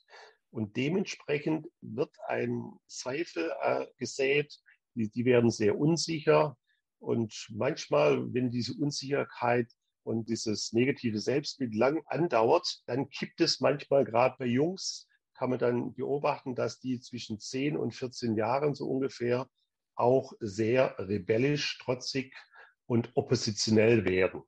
Und 0.52 0.78
dementsprechend 0.78 1.68
wird 1.82 2.16
ein 2.28 2.72
Zweifel 2.88 3.52
äh, 3.62 3.88
gesät, 3.98 4.58
die, 4.96 5.10
die 5.10 5.26
werden 5.26 5.52
sehr 5.52 5.78
unsicher. 5.78 6.58
Und 7.00 7.48
manchmal, 7.52 8.34
wenn 8.34 8.52
diese 8.52 8.74
Unsicherheit 8.74 9.70
und 10.04 10.30
dieses 10.30 10.72
negative 10.72 11.20
Selbstbild 11.20 11.76
lang 11.76 12.02
andauert, 12.06 12.82
dann 12.86 13.10
kippt 13.10 13.42
es 13.42 13.60
manchmal 13.60 14.06
gerade 14.06 14.36
bei 14.40 14.46
Jungs, 14.46 15.10
kann 15.34 15.50
man 15.50 15.60
dann 15.60 15.94
beobachten, 15.94 16.56
dass 16.56 16.80
die 16.80 17.02
zwischen 17.02 17.40
10 17.40 17.76
und 17.76 17.94
14 17.94 18.38
Jahren 18.38 18.74
so 18.74 18.88
ungefähr 18.88 19.50
auch 19.96 20.34
sehr 20.40 20.96
rebellisch, 21.00 21.78
trotzig 21.80 22.34
und 22.86 23.12
oppositionell 23.16 24.06
werden. 24.06 24.44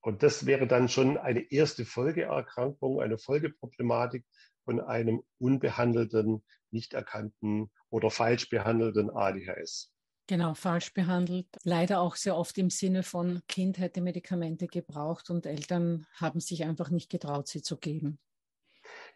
Und 0.00 0.22
das 0.22 0.46
wäre 0.46 0.66
dann 0.66 0.88
schon 0.88 1.18
eine 1.18 1.50
erste 1.50 1.84
Folgeerkrankung, 1.84 3.00
eine 3.00 3.18
Folgeproblematik 3.18 4.24
von 4.64 4.80
einem 4.80 5.22
unbehandelten, 5.38 6.44
nicht 6.70 6.94
erkannten 6.94 7.70
oder 7.90 8.10
falsch 8.10 8.48
behandelten 8.48 9.10
ADHS. 9.10 9.92
Genau, 10.28 10.54
falsch 10.54 10.92
behandelt. 10.92 11.46
Leider 11.62 12.00
auch 12.00 12.16
sehr 12.16 12.36
oft 12.36 12.58
im 12.58 12.70
Sinne 12.70 13.04
von 13.04 13.42
Kind 13.46 13.78
hätte 13.78 14.00
Medikamente 14.00 14.66
gebraucht 14.66 15.30
und 15.30 15.46
Eltern 15.46 16.06
haben 16.14 16.40
sich 16.40 16.64
einfach 16.64 16.90
nicht 16.90 17.10
getraut, 17.10 17.46
sie 17.46 17.62
zu 17.62 17.76
geben. 17.76 18.18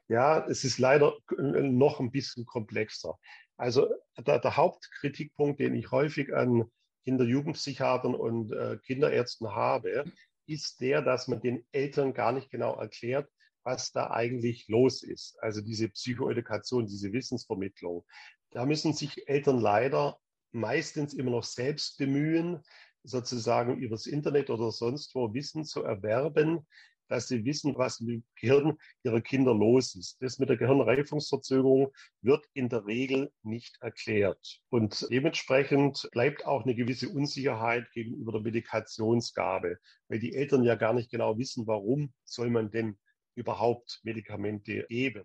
Ja, 0.07 0.47
es 0.47 0.65
ist 0.65 0.79
leider 0.79 1.17
noch 1.39 2.01
ein 2.01 2.11
bisschen 2.11 2.47
komplexer. 2.47 3.19
Also 3.57 3.89
der, 4.21 4.39
der 4.39 4.57
Hauptkritikpunkt, 4.57 5.61
den 5.61 5.75
ich 5.75 5.91
häufig 5.91 6.35
an 6.35 6.71
Kinder-Jugendpsychiatern 7.05 8.15
und 8.15 8.53
äh, 8.53 8.79
Kinderärzten 8.85 9.55
habe, 9.55 10.05
ist 10.47 10.81
der, 10.81 11.03
dass 11.03 11.29
man 11.29 11.41
den 11.41 11.65
Eltern 11.73 12.13
gar 12.13 12.33
nicht 12.33 12.51
genau 12.51 12.75
erklärt, 12.77 13.29
was 13.63 13.93
da 13.93 14.11
eigentlich 14.11 14.69
los 14.69 15.03
ist. 15.03 15.39
Also 15.41 15.61
diese 15.61 15.89
Psychoedukation, 15.89 16.87
diese 16.87 17.13
Wissensvermittlung. 17.13 18.05
Da 18.51 18.67
müssen 18.67 18.93
sich 18.93 19.29
Eltern 19.29 19.61
leider 19.61 20.19
meistens 20.53 21.15
immer 21.15 21.31
noch 21.31 21.45
selbst 21.45 21.99
bemühen, 21.99 22.63
sozusagen 23.03 23.79
übers 23.79 24.07
Internet 24.07 24.51
oder 24.51 24.71
sonst 24.73 25.15
wo 25.15 25.33
Wissen 25.33 25.65
zu 25.65 25.83
erwerben. 25.85 26.67
Dass 27.11 27.29
sie 27.29 27.45
wissen, 27.45 27.77
was 27.77 28.01
im 28.01 28.25
Gehirn 28.41 28.79
ihrer 29.03 29.21
Kinder 29.21 29.53
los 29.53 29.95
ist. 29.95 30.17
Das 30.23 30.39
mit 30.39 30.49
der 30.49 30.57
Gehirnreifungsverzögerung 30.57 31.93
wird 32.23 32.47
in 32.55 32.69
der 32.69 32.87
Regel 32.87 33.31
nicht 33.43 33.77
erklärt. 33.81 34.61
Und 34.71 35.07
dementsprechend 35.11 36.09
bleibt 36.13 36.47
auch 36.47 36.63
eine 36.65 36.75
gewisse 36.75 37.09
Unsicherheit 37.09 37.91
gegenüber 37.93 38.33
der 38.33 38.43
Medikationsgabe, 38.43 39.79
weil 40.09 40.21
die 40.21 40.35
Eltern 40.35 40.63
ja 40.63 40.77
gar 40.77 40.95
nicht 40.95 41.11
genau 41.11 41.37
wissen, 41.37 41.67
warum 41.67 42.13
soll 42.25 42.49
man 42.49 42.71
denn 42.71 42.97
überhaupt 43.35 44.01
Medikamente 44.05 44.87
geben. 44.89 45.25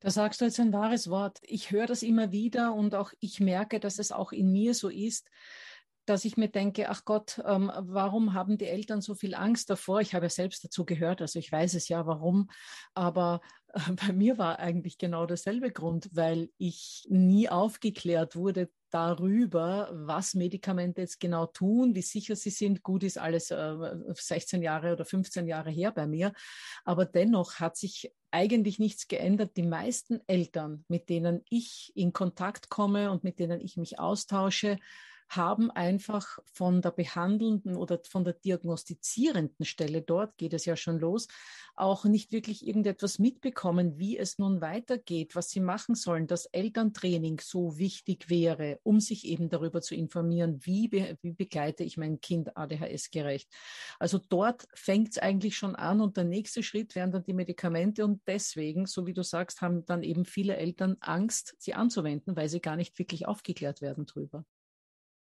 Da 0.00 0.10
sagst 0.10 0.40
du 0.40 0.44
jetzt 0.44 0.60
ein 0.60 0.72
wahres 0.72 1.10
Wort. 1.10 1.38
Ich 1.42 1.72
höre 1.72 1.86
das 1.86 2.02
immer 2.02 2.32
wieder 2.32 2.72
und 2.72 2.94
auch 2.94 3.12
ich 3.20 3.40
merke, 3.40 3.80
dass 3.80 3.98
es 3.98 4.12
auch 4.12 4.32
in 4.32 4.52
mir 4.52 4.74
so 4.74 4.88
ist, 4.88 5.28
dass 6.06 6.24
ich 6.24 6.36
mir 6.36 6.48
denke, 6.48 6.88
ach 6.88 7.04
Gott, 7.04 7.42
ähm, 7.44 7.70
warum 7.76 8.32
haben 8.32 8.58
die 8.58 8.66
Eltern 8.66 9.00
so 9.00 9.14
viel 9.14 9.34
Angst 9.34 9.70
davor? 9.70 10.00
Ich 10.00 10.14
habe 10.14 10.26
ja 10.26 10.30
selbst 10.30 10.64
dazu 10.64 10.84
gehört, 10.84 11.20
also 11.20 11.38
ich 11.38 11.50
weiß 11.50 11.74
es 11.74 11.88
ja, 11.88 12.06
warum. 12.06 12.48
Aber 12.94 13.40
äh, 13.72 13.92
bei 13.92 14.12
mir 14.12 14.38
war 14.38 14.58
eigentlich 14.58 14.98
genau 14.98 15.26
derselbe 15.26 15.70
Grund, 15.70 16.08
weil 16.12 16.50
ich 16.58 17.06
nie 17.08 17.48
aufgeklärt 17.48 18.36
wurde 18.36 18.70
darüber, 18.90 19.90
was 19.92 20.34
Medikamente 20.34 21.02
jetzt 21.02 21.20
genau 21.20 21.46
tun, 21.46 21.94
wie 21.94 22.02
sicher 22.02 22.36
sie 22.36 22.50
sind. 22.50 22.82
Gut 22.82 23.02
ist 23.02 23.18
alles 23.18 23.50
äh, 23.50 23.76
16 24.14 24.62
Jahre 24.62 24.92
oder 24.92 25.04
15 25.04 25.46
Jahre 25.46 25.70
her 25.70 25.92
bei 25.92 26.06
mir. 26.06 26.32
Aber 26.84 27.04
dennoch 27.04 27.56
hat 27.56 27.76
sich 27.76 28.12
eigentlich 28.30 28.78
nichts 28.78 29.08
geändert. 29.08 29.56
Die 29.56 29.62
meisten 29.62 30.20
Eltern, 30.26 30.84
mit 30.88 31.08
denen 31.08 31.42
ich 31.50 31.92
in 31.94 32.12
Kontakt 32.12 32.68
komme 32.68 33.10
und 33.10 33.24
mit 33.24 33.38
denen 33.38 33.60
ich 33.60 33.76
mich 33.76 33.98
austausche, 33.98 34.78
haben 35.28 35.70
einfach 35.70 36.38
von 36.52 36.82
der 36.82 36.90
behandelnden 36.90 37.76
oder 37.76 38.00
von 38.08 38.24
der 38.24 38.34
diagnostizierenden 38.34 39.64
Stelle, 39.64 40.02
dort 40.02 40.36
geht 40.38 40.54
es 40.54 40.64
ja 40.64 40.76
schon 40.76 40.98
los, 40.98 41.28
auch 41.74 42.04
nicht 42.04 42.32
wirklich 42.32 42.66
irgendetwas 42.66 43.18
mitbekommen, 43.18 43.98
wie 43.98 44.16
es 44.16 44.38
nun 44.38 44.60
weitergeht, 44.60 45.34
was 45.34 45.50
sie 45.50 45.60
machen 45.60 45.94
sollen, 45.94 46.26
dass 46.26 46.46
Elterntraining 46.46 47.40
so 47.40 47.78
wichtig 47.78 48.30
wäre, 48.30 48.80
um 48.82 49.00
sich 49.00 49.26
eben 49.26 49.48
darüber 49.48 49.82
zu 49.82 49.94
informieren, 49.94 50.60
wie, 50.64 50.88
be 50.88 51.18
wie 51.22 51.32
begleite 51.32 51.84
ich 51.84 51.96
mein 51.96 52.20
Kind 52.20 52.56
ADHS 52.56 53.10
gerecht. 53.10 53.52
Also 53.98 54.18
dort 54.18 54.66
fängt 54.74 55.10
es 55.10 55.18
eigentlich 55.18 55.56
schon 55.56 55.76
an 55.76 56.00
und 56.00 56.16
der 56.16 56.24
nächste 56.24 56.62
Schritt 56.62 56.94
wären 56.94 57.12
dann 57.12 57.24
die 57.24 57.34
Medikamente 57.34 58.04
und 58.04 58.22
deswegen, 58.26 58.86
so 58.86 59.06
wie 59.06 59.14
du 59.14 59.22
sagst, 59.22 59.60
haben 59.60 59.84
dann 59.84 60.02
eben 60.02 60.24
viele 60.24 60.56
Eltern 60.56 60.96
Angst, 61.00 61.54
sie 61.58 61.74
anzuwenden, 61.74 62.36
weil 62.36 62.48
sie 62.48 62.60
gar 62.60 62.76
nicht 62.76 62.98
wirklich 62.98 63.26
aufgeklärt 63.26 63.80
werden 63.82 64.06
drüber. 64.06 64.44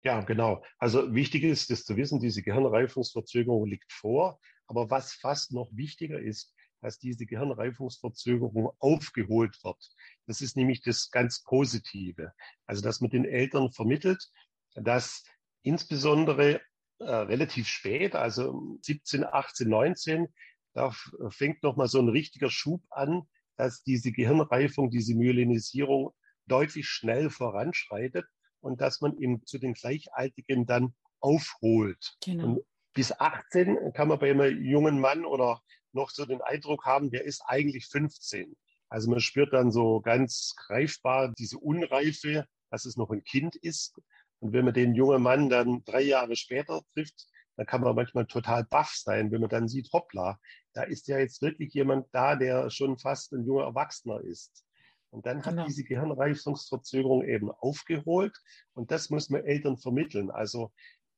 Ja, 0.03 0.21
genau. 0.21 0.63
Also 0.79 1.13
wichtig 1.15 1.43
ist 1.43 1.71
es 1.71 1.85
zu 1.85 1.95
wissen, 1.95 2.19
diese 2.19 2.43
Gehirnreifungsverzögerung 2.43 3.65
liegt 3.65 3.91
vor. 3.91 4.39
Aber 4.67 4.89
was 4.89 5.13
fast 5.13 5.53
noch 5.53 5.69
wichtiger 5.73 6.19
ist, 6.19 6.53
dass 6.81 6.99
diese 6.99 7.25
Gehirnreifungsverzögerung 7.25 8.71
aufgeholt 8.79 9.57
wird. 9.63 9.95
Das 10.27 10.41
ist 10.41 10.57
nämlich 10.57 10.81
das 10.81 11.09
ganz 11.09 11.41
Positive. 11.43 12.33
Also, 12.65 12.81
dass 12.81 12.99
man 12.99 13.09
den 13.09 13.23
Eltern 13.23 13.71
vermittelt, 13.71 14.29
dass 14.75 15.23
insbesondere 15.61 16.59
äh, 16.99 17.05
relativ 17.05 17.67
spät, 17.67 18.15
also 18.15 18.77
17, 18.81 19.23
18, 19.23 19.69
19, 19.69 20.27
da 20.73 20.93
fängt 21.29 21.63
nochmal 21.63 21.87
so 21.87 21.99
ein 21.99 22.09
richtiger 22.09 22.49
Schub 22.49 22.83
an, 22.89 23.21
dass 23.55 23.83
diese 23.83 24.11
Gehirnreifung, 24.11 24.89
diese 24.89 25.15
Myelinisierung 25.15 26.11
deutlich 26.47 26.87
schnell 26.87 27.29
voranschreitet 27.29 28.25
und 28.63 28.81
dass 28.81 29.01
man 29.01 29.17
eben 29.17 29.45
zu 29.45 29.59
den 29.59 29.73
Gleichaltigen 29.73 30.65
dann 30.65 30.95
aufholt. 31.19 32.15
Genau. 32.23 32.45
Und 32.45 32.65
bis 32.93 33.11
18 33.11 33.93
kann 33.93 34.07
man 34.07 34.19
bei 34.19 34.31
einem 34.31 34.63
jungen 34.63 34.99
Mann 34.99 35.25
oder 35.25 35.61
noch 35.91 36.09
so 36.09 36.25
den 36.25 36.41
Eindruck 36.41 36.85
haben, 36.85 37.11
der 37.11 37.25
ist 37.25 37.43
eigentlich 37.45 37.87
15. 37.87 38.55
Also 38.89 39.09
man 39.09 39.19
spürt 39.19 39.53
dann 39.53 39.71
so 39.71 40.01
ganz 40.01 40.55
greifbar 40.55 41.33
diese 41.37 41.57
Unreife, 41.57 42.45
dass 42.69 42.85
es 42.85 42.95
noch 42.95 43.11
ein 43.11 43.23
Kind 43.23 43.55
ist. 43.55 43.99
Und 44.39 44.53
wenn 44.53 44.65
man 44.65 44.73
den 44.73 44.95
jungen 44.95 45.21
Mann 45.21 45.49
dann 45.49 45.83
drei 45.85 46.01
Jahre 46.01 46.35
später 46.35 46.81
trifft, 46.93 47.27
dann 47.55 47.65
kann 47.65 47.81
man 47.81 47.95
manchmal 47.95 48.25
total 48.25 48.63
baff 48.63 48.93
sein, 48.95 49.31
wenn 49.31 49.41
man 49.41 49.49
dann 49.49 49.67
sieht, 49.67 49.91
hoppla, 49.93 50.39
da 50.73 50.83
ist 50.83 51.07
ja 51.07 51.19
jetzt 51.19 51.41
wirklich 51.41 51.73
jemand 51.73 52.07
da, 52.11 52.35
der 52.35 52.69
schon 52.69 52.97
fast 52.97 53.33
ein 53.33 53.45
junger 53.45 53.63
Erwachsener 53.63 54.21
ist. 54.21 54.63
Und 55.13 55.27
dann 55.27 55.45
hat 55.45 55.51
genau. 55.51 55.65
diese 55.67 55.83
Gehirnreifungsverzögerung 55.83 57.23
eben 57.23 57.51
aufgeholt. 57.51 58.35
Und 58.73 58.89
das 58.89 59.11
muss 59.11 59.29
man 59.29 59.45
Eltern 59.45 59.77
vermitteln. 59.77 60.31
Also 60.31 60.73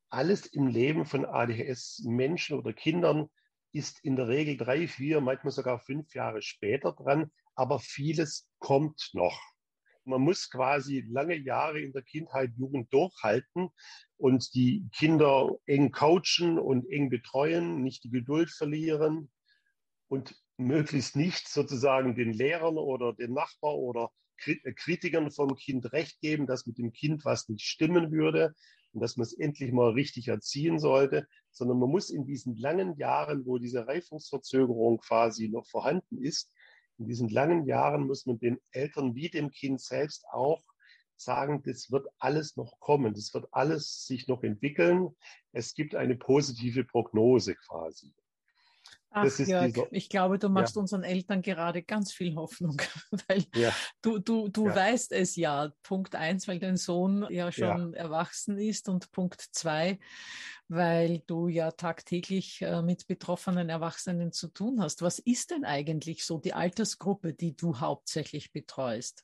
alles 0.09 0.45
im 0.47 0.67
Leben 0.67 1.05
von 1.05 1.23
ADHS-Menschen 1.25 2.59
oder 2.59 2.73
Kindern 2.73 3.29
ist 3.71 4.03
in 4.03 4.17
der 4.17 4.27
Regel 4.27 4.57
drei, 4.57 4.89
vier, 4.89 5.21
manchmal 5.21 5.53
sogar 5.53 5.79
fünf 5.79 6.13
Jahre 6.13 6.41
später 6.41 6.91
dran. 6.91 7.31
Aber 7.55 7.79
vieles 7.79 8.49
kommt 8.59 9.11
noch. 9.13 9.39
Man 10.03 10.21
muss 10.21 10.49
quasi 10.49 11.05
lange 11.07 11.35
Jahre 11.35 11.79
in 11.79 11.93
der 11.93 12.03
Kindheit, 12.03 12.51
Jugend 12.57 12.91
durchhalten 12.93 13.69
und 14.17 14.53
die 14.55 14.89
Kinder 14.91 15.57
eng 15.67 15.93
coachen 15.93 16.59
und 16.59 16.85
eng 16.91 17.09
betreuen, 17.09 17.81
nicht 17.81 18.03
die 18.03 18.11
Geduld 18.11 18.51
verlieren 18.51 19.31
und 20.09 20.35
möglichst 20.57 21.15
nicht 21.15 21.47
sozusagen 21.47 22.15
den 22.15 22.31
Lehrern 22.31 22.77
oder 22.77 23.13
den 23.13 23.33
Nachbarn 23.33 23.75
oder 23.75 24.11
äh, 24.45 24.73
Kritikern 24.73 25.31
vom 25.31 25.55
Kind 25.55 25.91
recht 25.93 26.19
geben, 26.21 26.47
dass 26.47 26.65
mit 26.65 26.77
dem 26.77 26.91
Kind 26.91 27.25
was 27.25 27.49
nicht 27.49 27.65
stimmen 27.65 28.11
würde 28.11 28.53
und 28.93 29.01
dass 29.01 29.17
man 29.17 29.23
es 29.23 29.33
endlich 29.33 29.71
mal 29.71 29.91
richtig 29.91 30.27
erziehen 30.27 30.79
sollte, 30.79 31.27
sondern 31.51 31.79
man 31.79 31.89
muss 31.89 32.09
in 32.09 32.25
diesen 32.25 32.55
langen 32.55 32.95
Jahren, 32.97 33.45
wo 33.45 33.57
diese 33.57 33.87
Reifungsverzögerung 33.87 34.99
quasi 34.99 35.49
noch 35.49 35.67
vorhanden 35.67 36.21
ist, 36.21 36.51
in 36.97 37.07
diesen 37.07 37.27
langen 37.27 37.65
Jahren 37.65 38.07
muss 38.07 38.25
man 38.25 38.39
den 38.39 38.57
Eltern 38.71 39.15
wie 39.15 39.29
dem 39.29 39.51
Kind 39.51 39.81
selbst 39.81 40.25
auch 40.31 40.63
sagen, 41.17 41.61
das 41.63 41.91
wird 41.91 42.07
alles 42.19 42.55
noch 42.55 42.79
kommen, 42.79 43.13
das 43.13 43.33
wird 43.33 43.47
alles 43.51 44.05
sich 44.05 44.27
noch 44.27 44.43
entwickeln. 44.43 45.15
Es 45.51 45.73
gibt 45.73 45.95
eine 45.95 46.15
positive 46.15 46.83
Prognose 46.85 47.55
quasi. 47.55 48.13
Ach, 49.17 49.39
Jörg, 49.39 49.73
ich 49.91 50.09
glaube, 50.09 50.37
du 50.39 50.49
machst 50.49 50.75
ja. 50.75 50.81
unseren 50.81 51.03
Eltern 51.03 51.41
gerade 51.41 51.81
ganz 51.83 52.11
viel 52.11 52.35
Hoffnung, 52.35 52.75
weil 53.29 53.45
ja. 53.55 53.73
du, 54.01 54.19
du, 54.19 54.49
du 54.49 54.67
ja. 54.67 54.75
weißt 54.75 55.13
es 55.13 55.37
ja. 55.37 55.71
Punkt 55.83 56.15
eins, 56.15 56.49
weil 56.49 56.59
dein 56.59 56.75
Sohn 56.75 57.25
ja 57.29 57.49
schon 57.49 57.93
erwachsen 57.93 58.57
ist 58.57 58.89
und 58.89 59.13
Punkt 59.13 59.39
zwei, 59.39 59.99
weil 60.67 61.19
du 61.27 61.47
ja 61.47 61.71
tagtäglich 61.71 62.61
äh, 62.61 62.81
mit 62.81 63.07
betroffenen 63.07 63.69
Erwachsenen 63.69 64.33
zu 64.33 64.49
tun 64.49 64.81
hast. 64.81 65.01
Was 65.01 65.19
ist 65.19 65.51
denn 65.51 65.63
eigentlich 65.63 66.25
so 66.25 66.37
die 66.37 66.53
Altersgruppe, 66.53 67.33
die 67.33 67.55
du 67.55 67.79
hauptsächlich 67.79 68.51
betreust? 68.51 69.23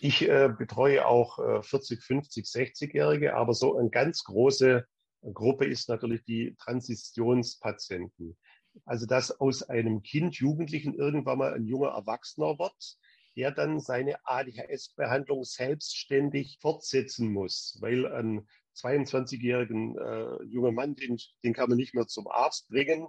Ich 0.00 0.26
äh, 0.26 0.48
betreue 0.48 1.06
auch 1.06 1.38
äh, 1.38 1.62
40, 1.62 2.02
50, 2.02 2.46
60-Jährige, 2.46 3.36
aber 3.36 3.52
so 3.52 3.76
eine 3.76 3.90
ganz 3.90 4.24
große 4.24 4.86
Gruppe 5.22 5.66
ist 5.66 5.88
natürlich 5.88 6.24
die 6.24 6.54
Transitionspatienten. 6.58 8.36
Also 8.84 9.06
dass 9.06 9.30
aus 9.30 9.62
einem 9.62 10.02
Kind, 10.02 10.36
Jugendlichen 10.36 10.94
irgendwann 10.94 11.38
mal 11.38 11.54
ein 11.54 11.66
junger 11.66 11.90
Erwachsener 11.90 12.58
wird, 12.58 12.98
der 13.36 13.50
dann 13.50 13.80
seine 13.80 14.16
ADHS-Behandlung 14.26 15.44
selbstständig 15.44 16.58
fortsetzen 16.60 17.32
muss, 17.32 17.78
weil 17.80 18.06
ein 18.06 18.46
22-jährigen 18.76 19.96
äh, 19.98 20.44
junger 20.44 20.72
Mann, 20.72 20.94
den, 20.94 21.18
den 21.44 21.52
kann 21.52 21.68
man 21.68 21.78
nicht 21.78 21.94
mehr 21.94 22.06
zum 22.06 22.26
Arzt 22.28 22.68
bringen, 22.68 23.06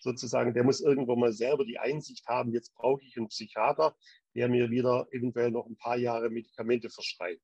sozusagen, 0.00 0.54
der 0.54 0.64
muss 0.64 0.80
irgendwann 0.80 1.18
mal 1.18 1.32
selber 1.32 1.64
die 1.64 1.78
Einsicht 1.78 2.26
haben, 2.26 2.52
jetzt 2.52 2.74
brauche 2.74 3.02
ich 3.02 3.16
einen 3.16 3.28
Psychiater, 3.28 3.96
der 4.34 4.48
mir 4.48 4.70
wieder 4.70 5.06
eventuell 5.10 5.50
noch 5.50 5.66
ein 5.66 5.76
paar 5.76 5.96
Jahre 5.96 6.30
Medikamente 6.30 6.90
verschreibt. 6.90 7.42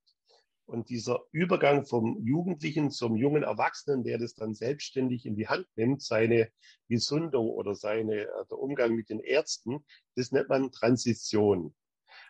Und 0.64 0.88
dieser 0.88 1.20
Übergang 1.32 1.84
vom 1.84 2.24
Jugendlichen 2.24 2.90
zum 2.90 3.16
jungen 3.16 3.42
Erwachsenen, 3.42 4.04
der 4.04 4.18
das 4.18 4.34
dann 4.34 4.54
selbstständig 4.54 5.26
in 5.26 5.34
die 5.34 5.48
Hand 5.48 5.66
nimmt, 5.76 6.02
seine 6.02 6.50
Gesundung 6.88 7.48
oder 7.50 7.74
seine, 7.74 8.22
äh, 8.22 8.46
der 8.50 8.58
Umgang 8.58 8.94
mit 8.94 9.10
den 9.10 9.20
Ärzten, 9.20 9.84
das 10.14 10.30
nennt 10.32 10.48
man 10.48 10.70
Transition. 10.70 11.74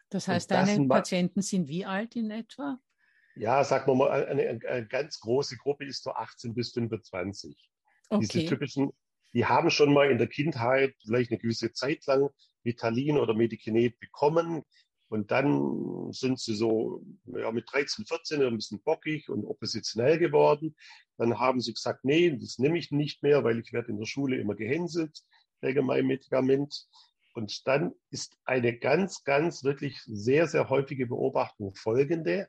Das 0.08 0.28
heißt, 0.28 0.50
deine 0.50 0.86
Patienten 0.88 1.42
sind 1.42 1.68
wie 1.68 1.84
alt 1.84 2.16
in 2.16 2.30
etwa? 2.30 2.78
Ja, 3.34 3.64
sagen 3.64 3.86
wir 3.86 3.94
mal, 3.94 4.26
eine, 4.26 4.60
eine, 4.68 4.86
ganz 4.86 5.20
große 5.20 5.56
Gruppe 5.56 5.86
ist 5.86 6.02
so 6.02 6.12
18 6.12 6.54
bis 6.54 6.72
25. 6.72 7.56
Okay. 8.10 8.26
Diese 8.26 8.46
typischen, 8.46 8.92
die 9.32 9.46
haben 9.46 9.70
schon 9.70 9.92
mal 9.92 10.10
in 10.10 10.18
der 10.18 10.26
Kindheit 10.26 10.94
vielleicht 11.02 11.30
eine 11.30 11.40
gewisse 11.40 11.72
Zeit 11.72 12.04
lang 12.06 12.28
Vitalin 12.62 13.16
oder 13.16 13.34
Medikinet 13.34 13.98
bekommen, 14.00 14.62
und 15.12 15.30
dann 15.30 16.10
sind 16.10 16.40
sie 16.40 16.54
so 16.54 17.04
ja, 17.26 17.52
mit 17.52 17.70
13, 17.70 18.06
14 18.06 18.42
ein 18.42 18.56
bisschen 18.56 18.80
bockig 18.80 19.28
und 19.28 19.44
oppositionell 19.44 20.18
geworden. 20.18 20.74
Dann 21.18 21.38
haben 21.38 21.60
sie 21.60 21.74
gesagt, 21.74 22.02
nee, 22.02 22.34
das 22.34 22.58
nehme 22.58 22.78
ich 22.78 22.90
nicht 22.90 23.22
mehr, 23.22 23.44
weil 23.44 23.58
ich 23.60 23.74
werde 23.74 23.90
in 23.90 23.98
der 23.98 24.06
Schule 24.06 24.38
immer 24.38 24.54
gehänselt 24.54 25.20
wegen 25.60 25.84
meinem 25.84 26.06
Medikament. 26.06 26.88
Und 27.34 27.66
dann 27.68 27.92
ist 28.08 28.38
eine 28.46 28.78
ganz, 28.78 29.22
ganz 29.22 29.64
wirklich 29.64 30.00
sehr, 30.06 30.46
sehr 30.46 30.70
häufige 30.70 31.06
Beobachtung 31.06 31.74
folgende. 31.74 32.48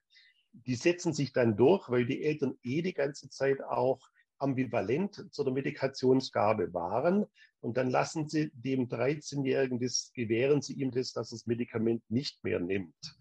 Die 0.54 0.76
setzen 0.76 1.14
sich 1.14 1.34
dann 1.34 1.58
durch, 1.58 1.90
weil 1.90 2.06
die 2.06 2.24
Eltern 2.24 2.58
eh 2.64 2.82
die 2.82 2.94
ganze 2.94 3.30
Zeit 3.30 3.62
auch 3.62 4.00
ambivalent 4.38 5.34
zu 5.34 5.44
der 5.44 5.54
Medikationsgabe 5.54 6.74
waren. 6.74 7.26
Und 7.62 7.78
dann 7.78 7.90
lassen 7.90 8.28
Sie 8.28 8.52
dem 8.54 8.90
13-Jährigen 8.90 9.80
das, 9.80 10.12
gewähren 10.14 10.62
Sie 10.62 10.74
ihm 10.74 10.92
das, 10.92 11.14
dass 11.14 11.30
das 11.30 11.46
Medikament 11.46 12.04
nicht 12.10 12.44
mehr 12.44 12.60
nimmt. 12.60 13.18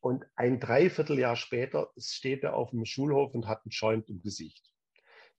Und 0.00 0.24
ein 0.34 0.60
Dreivierteljahr 0.60 1.36
später 1.36 1.90
steht 1.98 2.42
er 2.42 2.54
auf 2.54 2.70
dem 2.70 2.84
Schulhof 2.84 3.34
und 3.34 3.46
hat 3.46 3.64
einen 3.64 3.70
Joint 3.70 4.08
im 4.08 4.22
Gesicht. 4.22 4.64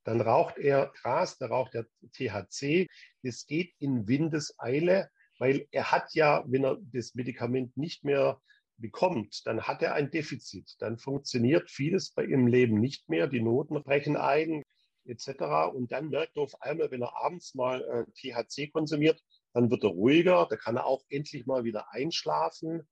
Dann 0.04 0.22
raucht 0.22 0.58
er 0.58 0.92
Gras, 1.02 1.38
da 1.38 1.48
raucht 1.48 1.76
er 1.76 1.86
THC. 2.14 2.88
Es 3.22 3.46
geht 3.46 3.74
in 3.80 4.08
Windeseile, 4.08 5.10
weil 5.40 5.68
er 5.72 5.92
hat 5.92 6.14
ja, 6.14 6.44
wenn 6.48 6.64
er 6.64 6.78
das 6.94 7.16
Medikament 7.16 7.76
nicht 7.76 8.04
mehr 8.04 8.40
bekommt, 8.78 9.46
dann 9.46 9.64
hat 9.64 9.82
er 9.82 9.94
ein 9.94 10.10
Defizit. 10.10 10.76
Dann 10.80 10.98
funktioniert 10.98 11.70
vieles 11.70 12.12
bei 12.12 12.26
ihm 12.26 12.48
Leben 12.48 12.80
nicht 12.80 13.10
mehr. 13.10 13.28
Die 13.28 13.42
Noten 13.42 13.82
brechen 13.84 14.18
ein 14.18 14.64
etc. 15.06 15.74
Und 15.74 15.92
dann 15.92 16.10
merkt 16.10 16.38
er 16.38 16.44
auf 16.44 16.62
einmal, 16.62 16.92
wenn 16.92 17.02
er 17.02 17.16
abends 17.16 17.56
mal 17.56 17.82
äh, 17.82 18.06
THC 18.14 18.72
konsumiert, 18.72 19.22
dann 19.54 19.70
wird 19.70 19.84
er 19.84 19.90
ruhiger, 19.90 20.48
da 20.50 20.56
kann 20.56 20.78
er 20.78 20.86
auch 20.86 21.04
endlich 21.10 21.46
mal 21.46 21.64
wieder 21.64 21.92
einschlafen. 21.94 22.88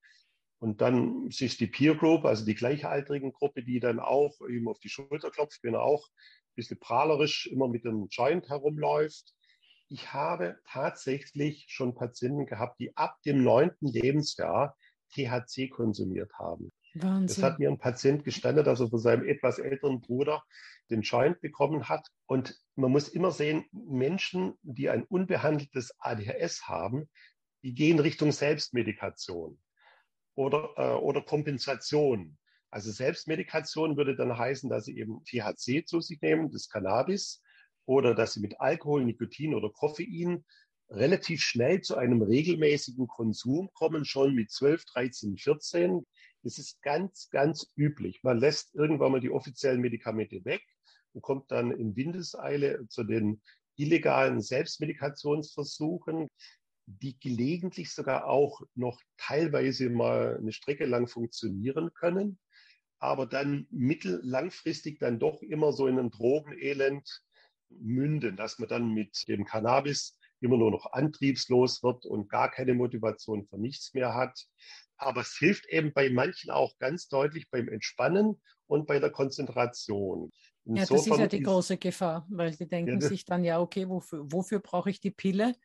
Und 0.60 0.82
dann 0.82 1.32
sich 1.32 1.58
die 1.58 1.68
Peer 1.68 1.96
Group, 1.96 2.26
also 2.26 2.46
die 2.46 2.56
gleichaltrigen 2.56 3.32
Gruppe, 3.32 3.64
die 3.64 3.80
dann 3.80 4.00
auch 4.00 4.42
ihm 4.42 4.68
auf 4.68 4.80
die 4.80 4.90
Schulter 4.90 5.32
klopft, 5.32 5.60
wenn 5.64 5.74
er 5.74 5.84
auch 5.84 6.06
ein 6.08 6.56
bisschen 6.56 6.80
prahlerisch 6.80 7.48
immer 7.48 7.70
mit 7.70 7.86
dem 7.86 8.08
Joint 8.10 8.50
herumläuft. 8.50 9.34
Ich 9.88 10.12
habe 10.12 10.60
tatsächlich 10.68 11.66
schon 11.70 11.96
Patienten 11.96 12.46
gehabt, 12.46 12.80
die 12.80 12.96
ab 12.98 13.18
dem 13.26 13.44
neunten 13.44 13.88
Lebensjahr 13.88 14.76
THC 15.14 15.70
konsumiert 15.70 16.34
haben. 16.34 16.72
Wahnsinn. 16.94 17.28
Das 17.28 17.44
hat 17.44 17.60
mir 17.60 17.70
ein 17.70 17.78
Patient 17.78 18.24
gestanden, 18.24 18.66
dass 18.66 18.80
er 18.80 18.90
von 18.90 19.00
seinem 19.00 19.28
etwas 19.28 19.60
älteren 19.60 20.02
Bruder 20.02 20.44
den 20.90 21.02
Joint 21.02 21.40
bekommen 21.42 21.88
hat. 21.88 22.08
Und 22.26 22.60
man 22.76 22.92
muss 22.92 23.10
immer 23.10 23.32
sehen, 23.32 23.66
Menschen, 23.72 24.54
die 24.62 24.90
ein 24.90 25.04
unbehandeltes 25.04 25.94
ADHS 26.00 26.68
haben, 26.68 27.10
die 27.64 27.74
gehen 27.74 28.00
Richtung 28.00 28.32
Selbstmedikation 28.32 29.60
oder, 30.36 30.74
äh, 30.78 30.96
oder 30.96 31.22
Kompensation. 31.22 32.38
Also 32.72 32.92
Selbstmedikation 32.92 33.98
würde 33.98 34.16
dann 34.16 34.38
heißen, 34.38 34.70
dass 34.70 34.86
sie 34.86 34.98
eben 34.98 35.24
THC 35.26 35.86
zu 35.86 36.02
sich 36.02 36.22
nehmen, 36.22 36.52
das 36.52 36.70
Cannabis, 36.70 37.42
oder 37.86 38.14
dass 38.14 38.34
sie 38.34 38.40
mit 38.40 38.60
Alkohol, 38.62 39.04
Nikotin 39.04 39.56
oder 39.56 39.72
Koffein 39.72 40.46
relativ 40.90 41.42
schnell 41.42 41.82
zu 41.82 41.98
einem 41.98 42.22
regelmäßigen 42.22 43.08
Konsum 43.08 43.70
kommen, 43.74 44.06
schon 44.06 44.36
mit 44.36 44.52
12, 44.52 44.86
13, 44.86 45.38
14. 45.38 46.06
Das 46.44 46.58
ist 46.58 46.82
ganz, 46.82 47.30
ganz 47.30 47.72
üblich. 47.76 48.22
Man 48.24 48.40
lässt 48.40 48.74
irgendwann 48.76 49.12
mal 49.12 49.20
die 49.20 49.32
offiziellen 49.32 49.82
Medikamente 49.82 50.46
weg 50.46 50.64
und 51.14 51.22
kommt 51.22 51.52
dann 51.52 51.72
in 51.72 51.96
Windeseile 51.96 52.88
zu 52.88 53.04
den 53.04 53.42
illegalen 53.76 54.42
Selbstmedikationsversuchen, 54.42 56.30
die 56.86 57.20
gelegentlich 57.20 57.92
sogar 57.92 58.28
auch 58.28 58.62
noch 58.76 59.00
teilweise 59.18 59.90
mal 59.90 60.38
eine 60.38 60.52
Strecke 60.52 60.86
lang 60.86 61.08
funktionieren 61.08 61.94
können, 61.94 62.40
aber 63.00 63.26
dann 63.26 63.68
mittellangfristig 63.70 65.00
dann 65.00 65.20
doch 65.20 65.42
immer 65.42 65.72
so 65.72 65.88
in 65.88 66.00
ein 66.00 66.12
Drogenelend 66.12 67.24
münden, 67.70 68.36
dass 68.36 68.60
man 68.60 68.70
dann 68.70 68.94
mit 68.94 69.28
dem 69.28 69.46
Cannabis 69.46 70.19
immer 70.42 70.58
nur 70.58 70.72
noch 70.72 70.92
antriebslos 70.92 71.84
wird 71.84 72.06
und 72.06 72.30
gar 72.30 72.50
keine 72.52 72.74
Motivation 72.74 73.46
für 73.46 73.58
nichts 73.58 73.94
mehr 73.94 74.14
hat. 74.14 74.40
Aber 74.98 75.22
es 75.22 75.36
hilft 75.38 75.68
eben 75.70 75.94
bei 75.94 76.10
manchen 76.10 76.52
auch 76.52 76.78
ganz 76.78 77.08
deutlich 77.08 77.50
beim 77.50 77.70
Entspannen 77.70 78.42
und 78.68 78.86
bei 78.86 79.00
der 79.00 79.10
Konzentration. 79.10 80.32
Insofern 80.66 80.76
ja, 80.76 80.86
das 80.86 81.08
ist 81.08 81.20
ja 81.20 81.28
die 81.28 81.44
große 81.44 81.78
Gefahr, 81.78 82.28
weil 82.30 82.52
die 82.52 82.68
denken 82.68 83.02
ja, 83.02 83.08
sich 83.08 83.26
dann 83.26 83.44
ja, 83.44 83.60
okay, 83.60 83.88
wofür, 83.90 84.32
wofür 84.32 84.60
brauche 84.60 84.90
ich 84.90 85.00
die 85.00 85.12
Pille? 85.12 85.56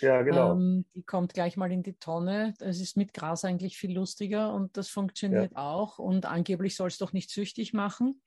Ja, 0.00 0.22
genau. 0.22 0.52
Ähm, 0.52 0.86
die 0.94 1.02
kommt 1.02 1.34
gleich 1.34 1.56
mal 1.56 1.70
in 1.70 1.82
die 1.82 1.98
Tonne. 1.98 2.54
Es 2.58 2.80
ist 2.80 2.96
mit 2.96 3.12
Gras 3.12 3.44
eigentlich 3.44 3.76
viel 3.76 3.92
lustiger 3.92 4.52
und 4.54 4.76
das 4.76 4.88
funktioniert 4.88 5.52
ja. 5.52 5.58
auch. 5.58 5.98
Und 5.98 6.26
angeblich 6.26 6.74
soll 6.74 6.88
es 6.88 6.98
doch 6.98 7.12
nicht 7.12 7.30
süchtig 7.30 7.74
machen. 7.74 8.22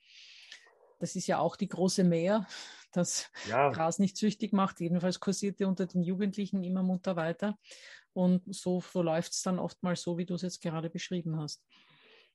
Das 1.03 1.17
ist 1.17 1.27
ja 1.27 1.39
auch 1.39 1.57
die 1.57 1.67
große 1.67 2.05
Mehr, 2.05 2.47
dass 2.93 3.29
ja. 3.49 3.71
Gras 3.71 3.99
nicht 3.99 4.15
süchtig 4.15 4.53
macht. 4.53 4.79
Jedenfalls 4.79 5.19
kursierte 5.19 5.67
unter 5.67 5.85
den 5.85 6.01
Jugendlichen 6.01 6.63
immer 6.63 6.81
munter 6.81 7.17
weiter. 7.17 7.59
Und 8.13 8.41
so, 8.55 8.81
läuft 8.93 9.33
es 9.33 9.41
dann 9.41 9.59
oftmals 9.59 10.01
so, 10.01 10.17
wie 10.17 10.25
du 10.25 10.35
es 10.35 10.43
jetzt 10.43 10.61
gerade 10.61 10.89
beschrieben 10.89 11.37
hast. 11.37 11.61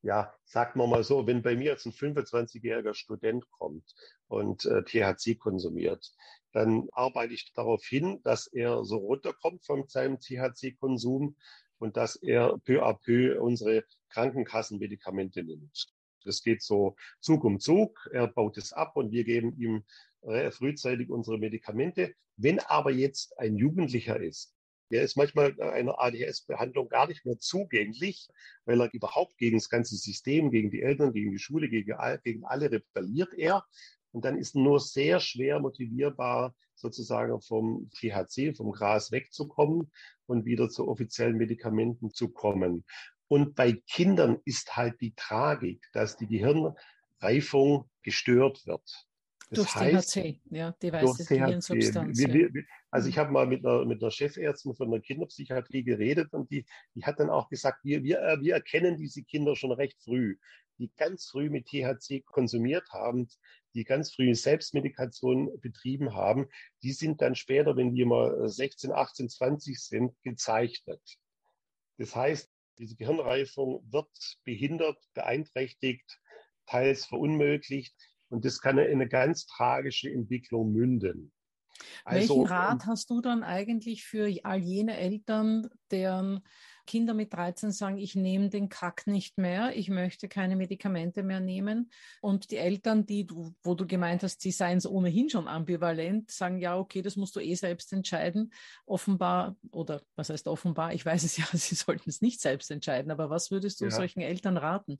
Ja, 0.02 0.34
sagt 0.44 0.76
man 0.76 0.90
mal 0.90 1.02
so, 1.02 1.26
wenn 1.26 1.40
bei 1.40 1.56
mir 1.56 1.70
jetzt 1.70 1.86
ein 1.86 1.92
25-jähriger 1.92 2.92
Student 2.92 3.50
kommt 3.52 3.94
und 4.26 4.66
äh, 4.66 4.82
THC 4.82 5.38
konsumiert, 5.38 6.12
dann 6.52 6.90
arbeite 6.92 7.32
ich 7.32 7.50
darauf 7.54 7.82
hin, 7.86 8.20
dass 8.22 8.48
er 8.48 8.84
so 8.84 8.98
runterkommt 8.98 9.64
von 9.64 9.88
seinem 9.88 10.20
THC-Konsum 10.20 11.36
und 11.78 11.96
dass 11.96 12.16
er 12.16 12.58
peu 12.58 12.84
à 12.84 12.92
peu 12.92 13.40
unsere 13.40 13.84
Krankenkassenmedikamente 14.10 15.42
nimmt. 15.42 15.88
Das 16.24 16.42
geht 16.42 16.62
so 16.62 16.96
Zug 17.20 17.44
um 17.44 17.60
Zug. 17.60 18.08
Er 18.12 18.26
baut 18.26 18.58
es 18.58 18.72
ab 18.72 18.96
und 18.96 19.12
wir 19.12 19.24
geben 19.24 19.56
ihm 19.58 19.84
äh, 20.22 20.50
frühzeitig 20.50 21.10
unsere 21.10 21.38
Medikamente. 21.38 22.14
Wenn 22.36 22.60
aber 22.60 22.90
jetzt 22.90 23.38
ein 23.38 23.56
Jugendlicher 23.56 24.20
ist, 24.20 24.54
der 24.90 25.02
ist 25.02 25.16
manchmal 25.16 25.60
einer 25.60 25.98
ADHS-Behandlung 26.00 26.88
gar 26.88 27.06
nicht 27.08 27.26
mehr 27.26 27.38
zugänglich, 27.38 28.28
weil 28.64 28.80
er 28.80 28.92
überhaupt 28.94 29.36
gegen 29.36 29.58
das 29.58 29.68
ganze 29.68 29.96
System, 29.96 30.50
gegen 30.50 30.70
die 30.70 30.82
Eltern, 30.82 31.12
gegen 31.12 31.30
die 31.30 31.38
Schule, 31.38 31.68
gegen, 31.68 31.94
gegen 32.22 32.44
alle 32.44 32.70
rebelliert 32.70 33.34
er. 33.34 33.64
Und 34.12 34.24
dann 34.24 34.38
ist 34.38 34.54
nur 34.54 34.80
sehr 34.80 35.20
schwer 35.20 35.60
motivierbar, 35.60 36.54
sozusagen 36.74 37.40
vom 37.40 37.90
THC, 37.90 38.54
vom 38.56 38.72
Gras 38.72 39.12
wegzukommen 39.12 39.90
und 40.26 40.46
wieder 40.46 40.70
zu 40.70 40.88
offiziellen 40.88 41.36
Medikamenten 41.36 42.10
zu 42.10 42.30
kommen. 42.30 42.84
Und 43.28 43.54
bei 43.54 43.72
Kindern 43.72 44.40
ist 44.44 44.76
halt 44.76 45.00
die 45.00 45.14
Tragik, 45.14 45.86
dass 45.92 46.16
die 46.16 46.26
Gehirnreifung 46.26 47.88
gestört 48.02 48.66
wird. 48.66 49.08
Das 49.50 49.60
durch 49.60 49.74
heißt, 49.76 50.12
THC, 50.12 50.40
ja, 50.50 50.74
die 50.82 50.92
weiße 50.92 51.24
Gehirnsubstanz. 51.24 52.18
Wir, 52.18 52.52
wir, 52.52 52.64
also 52.90 53.08
ich 53.08 53.16
habe 53.16 53.32
mal 53.32 53.46
mit 53.46 53.64
einer, 53.64 53.84
mit 53.86 54.02
einer 54.02 54.10
Chefärztin 54.10 54.74
von 54.74 54.90
der 54.90 55.00
Kinderpsychiatrie 55.00 55.84
geredet 55.84 56.32
und 56.34 56.50
die, 56.50 56.66
die 56.94 57.04
hat 57.04 57.18
dann 57.18 57.30
auch 57.30 57.48
gesagt, 57.48 57.82
wir, 57.82 58.02
wir, 58.02 58.20
äh, 58.20 58.40
wir 58.40 58.54
erkennen 58.54 58.98
diese 58.98 59.22
Kinder 59.22 59.56
schon 59.56 59.72
recht 59.72 59.98
früh, 60.02 60.36
die 60.78 60.90
ganz 60.96 61.26
früh 61.26 61.48
mit 61.48 61.66
THC 61.66 62.24
konsumiert 62.26 62.88
haben, 62.92 63.28
die 63.74 63.84
ganz 63.84 64.14
früh 64.14 64.34
Selbstmedikation 64.34 65.58
betrieben 65.60 66.14
haben, 66.14 66.48
die 66.82 66.92
sind 66.92 67.22
dann 67.22 67.34
später, 67.34 67.76
wenn 67.76 67.94
die 67.94 68.04
mal 68.04 68.48
16, 68.48 68.92
18, 68.92 69.30
20 69.30 69.80
sind, 69.80 70.12
gezeichnet. 70.22 71.00
Das 71.96 72.14
heißt, 72.14 72.50
diese 72.78 72.96
Gehirnreifung 72.96 73.84
wird 73.90 74.10
behindert, 74.44 74.98
beeinträchtigt, 75.14 76.20
teils 76.66 77.06
verunmöglicht. 77.06 77.94
Und 78.30 78.44
das 78.44 78.60
kann 78.60 78.78
in 78.78 78.92
eine 78.92 79.08
ganz 79.08 79.46
tragische 79.46 80.10
Entwicklung 80.10 80.72
münden. 80.72 81.32
Also, 82.04 82.36
Welchen 82.36 82.46
Rat 82.46 82.86
hast 82.86 83.10
du 83.10 83.20
dann 83.20 83.42
eigentlich 83.42 84.04
für 84.04 84.32
all 84.44 84.58
jene 84.58 84.96
Eltern, 84.96 85.68
deren 85.90 86.44
Kinder 86.88 87.12
mit 87.12 87.32
13 87.34 87.70
sagen, 87.70 87.98
ich 87.98 88.16
nehme 88.16 88.48
den 88.48 88.68
Kack 88.68 89.06
nicht 89.06 89.36
mehr, 89.36 89.76
ich 89.76 89.90
möchte 89.90 90.26
keine 90.26 90.56
Medikamente 90.56 91.22
mehr 91.22 91.38
nehmen. 91.38 91.90
Und 92.22 92.50
die 92.50 92.56
Eltern, 92.56 93.04
die 93.04 93.26
du, 93.26 93.54
wo 93.62 93.74
du 93.74 93.86
gemeint 93.86 94.22
hast, 94.22 94.40
sie 94.40 94.50
seien 94.50 94.78
es 94.78 94.86
ohnehin 94.86 95.28
schon 95.28 95.46
ambivalent, 95.46 96.30
sagen, 96.30 96.58
ja, 96.58 96.78
okay, 96.78 97.02
das 97.02 97.16
musst 97.16 97.36
du 97.36 97.40
eh 97.40 97.54
selbst 97.54 97.92
entscheiden. 97.92 98.52
Offenbar, 98.86 99.56
oder 99.70 100.02
was 100.16 100.30
heißt 100.30 100.48
offenbar, 100.48 100.94
ich 100.94 101.04
weiß 101.04 101.24
es 101.24 101.36
ja, 101.36 101.44
sie 101.52 101.74
sollten 101.74 102.08
es 102.08 102.22
nicht 102.22 102.40
selbst 102.40 102.70
entscheiden, 102.70 103.10
aber 103.10 103.28
was 103.28 103.50
würdest 103.50 103.80
du 103.80 103.84
ja. 103.84 103.90
solchen 103.90 104.22
Eltern 104.22 104.56
raten? 104.56 104.96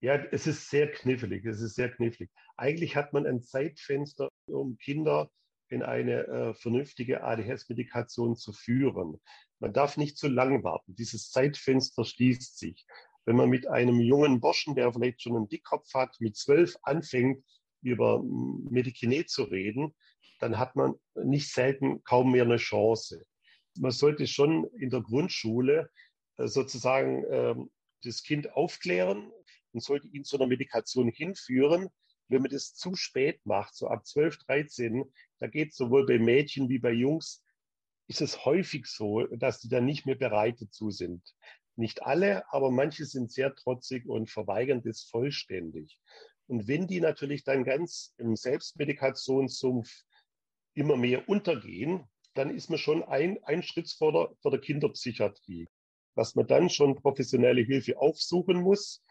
Ja, 0.00 0.16
es 0.16 0.46
ist 0.46 0.70
sehr 0.70 0.90
knifflig. 0.90 1.44
Es 1.44 1.60
ist 1.60 1.74
sehr 1.74 1.90
knifflig. 1.90 2.30
Eigentlich 2.56 2.96
hat 2.96 3.12
man 3.12 3.26
ein 3.26 3.42
Zeitfenster, 3.42 4.28
um 4.46 4.78
Kinder 4.78 5.30
in 5.68 5.82
eine 5.82 6.26
äh, 6.26 6.54
vernünftige 6.54 7.24
ADHS-Medikation 7.24 8.36
zu 8.36 8.52
führen. 8.52 9.20
Man 9.58 9.72
darf 9.72 9.96
nicht 9.96 10.18
zu 10.18 10.28
lang 10.28 10.62
warten. 10.62 10.94
Dieses 10.94 11.30
Zeitfenster 11.30 12.04
schließt 12.04 12.58
sich. 12.58 12.86
Wenn 13.24 13.36
man 13.36 13.48
mit 13.48 13.66
einem 13.66 14.00
jungen 14.00 14.40
Burschen, 14.40 14.74
der 14.74 14.92
vielleicht 14.92 15.22
schon 15.22 15.36
einen 15.36 15.48
Dickkopf 15.48 15.92
hat, 15.94 16.16
mit 16.20 16.36
zwölf 16.36 16.76
anfängt, 16.82 17.42
über 17.82 18.22
Medikinet 18.22 19.30
zu 19.30 19.44
reden, 19.44 19.94
dann 20.40 20.58
hat 20.58 20.76
man 20.76 20.94
nicht 21.14 21.52
selten 21.52 22.02
kaum 22.04 22.32
mehr 22.32 22.44
eine 22.44 22.56
Chance. 22.56 23.24
Man 23.78 23.90
sollte 23.90 24.26
schon 24.26 24.64
in 24.78 24.90
der 24.90 25.00
Grundschule 25.00 25.90
äh, 26.36 26.46
sozusagen 26.46 27.24
äh, 27.24 27.54
das 28.02 28.22
Kind 28.22 28.52
aufklären 28.52 29.32
und 29.72 29.82
sollte 29.82 30.08
ihn 30.08 30.24
zu 30.24 30.36
einer 30.36 30.46
Medikation 30.46 31.08
hinführen, 31.08 31.88
wenn 32.28 32.42
man 32.42 32.50
das 32.50 32.74
zu 32.74 32.94
spät 32.94 33.44
macht, 33.44 33.74
so 33.74 33.88
ab 33.88 34.06
12, 34.06 34.38
13, 34.38 35.04
da 35.38 35.46
geht 35.46 35.70
es 35.70 35.76
sowohl 35.76 36.06
bei 36.06 36.18
Mädchen 36.18 36.68
wie 36.68 36.78
bei 36.78 36.92
Jungs, 36.92 37.42
ist 38.06 38.20
es 38.20 38.44
häufig 38.44 38.86
so, 38.86 39.26
dass 39.26 39.60
die 39.60 39.68
dann 39.68 39.84
nicht 39.84 40.06
mehr 40.06 40.16
bereit 40.16 40.60
dazu 40.60 40.90
sind. 40.90 41.22
Nicht 41.76 42.02
alle, 42.02 42.50
aber 42.52 42.70
manche 42.70 43.04
sind 43.04 43.32
sehr 43.32 43.54
trotzig 43.54 44.06
und 44.06 44.30
verweigern 44.30 44.82
das 44.82 45.02
vollständig. 45.02 45.98
Und 46.46 46.68
wenn 46.68 46.86
die 46.86 47.00
natürlich 47.00 47.44
dann 47.44 47.64
ganz 47.64 48.14
im 48.18 48.36
Selbstmedikationssumpf 48.36 49.90
immer 50.74 50.96
mehr 50.96 51.28
untergehen, 51.28 52.04
dann 52.34 52.54
ist 52.54 52.68
man 52.68 52.78
schon 52.78 53.02
ein, 53.02 53.42
ein 53.44 53.62
Schritt 53.62 53.90
vor 53.90 54.12
der, 54.12 54.36
vor 54.42 54.50
der 54.50 54.60
Kinderpsychiatrie, 54.60 55.68
dass 56.14 56.34
man 56.34 56.46
dann 56.46 56.68
schon 56.68 56.96
professionelle 56.96 57.62
Hilfe 57.62 57.98
aufsuchen 57.98 58.60
muss 58.60 59.02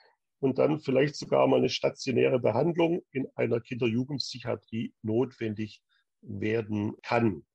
und 0.43 0.59
dann 0.59 0.81
vielleicht 0.81 1.15
sogar 1.15 1.47
mal 1.47 1.57
eine 1.57 1.69
stationäre 1.69 2.37
Behandlung 2.37 3.01
in 3.11 3.27
einer 3.35 3.61
Kinder-Jugendpsychiatrie 3.61 4.93
notwendig 5.01 5.81
werden 6.21 6.95
kann. 7.01 7.45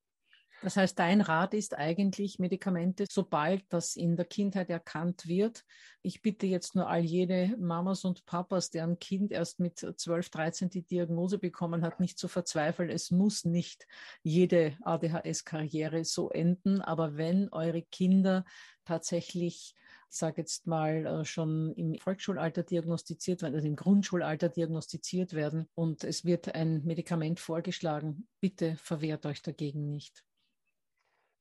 Das 0.63 0.77
heißt, 0.77 0.99
dein 0.99 1.21
Rat 1.21 1.53
ist 1.55 1.77
eigentlich 1.77 2.39
Medikamente, 2.39 3.05
sobald 3.09 3.63
das 3.69 3.95
in 3.95 4.17
der 4.17 4.25
Kindheit 4.25 4.71
erkannt 4.71 5.29
wird. 5.29 5.65
Ich 6.03 6.23
bitte 6.23 6.47
jetzt 6.47 6.75
nur 6.75 6.89
all 6.89 7.05
jene 7.05 7.55
Mamas 7.61 8.05
und 8.05 8.25
Papas, 8.25 8.71
deren 8.71 8.99
Kind 8.99 9.31
erst 9.33 9.61
mit 9.61 9.79
12, 9.79 10.31
13 10.31 10.71
die 10.71 10.83
Diagnose 10.83 11.39
bekommen 11.39 11.83
hat, 11.83 12.01
nicht 12.01 12.19
zu 12.19 12.27
verzweifeln. 12.27 12.89
Es 12.89 13.11
muss 13.11 13.45
nicht 13.45 13.87
jede 14.23 14.77
ADHS-Karriere 14.83 16.05
so 16.05 16.31
enden. 16.31 16.81
Aber 16.81 17.17
wenn 17.17 17.51
eure 17.53 17.83
Kinder 17.83 18.45
tatsächlich, 18.85 19.75
sage 20.09 20.43
jetzt 20.43 20.67
mal, 20.67 21.07
äh, 21.07 21.25
schon 21.25 21.73
im 21.75 21.99
Volksschulalter 21.99 22.63
diagnostiziert 22.63 23.43
werden, 23.43 23.55
also 23.55 23.67
im 23.67 23.77
Grundschulalter 23.77 24.49
diagnostiziert 24.49 25.35
werden 25.35 25.69
und 25.75 26.05
es 26.05 26.25
wird 26.25 26.55
ein 26.55 26.85
Medikament 26.85 27.41
vorgeschlagen, 27.41 28.29
bitte 28.41 28.77
verwehrt 28.77 29.27
euch 29.27 29.43
dagegen 29.43 29.91
nicht. 29.91 30.25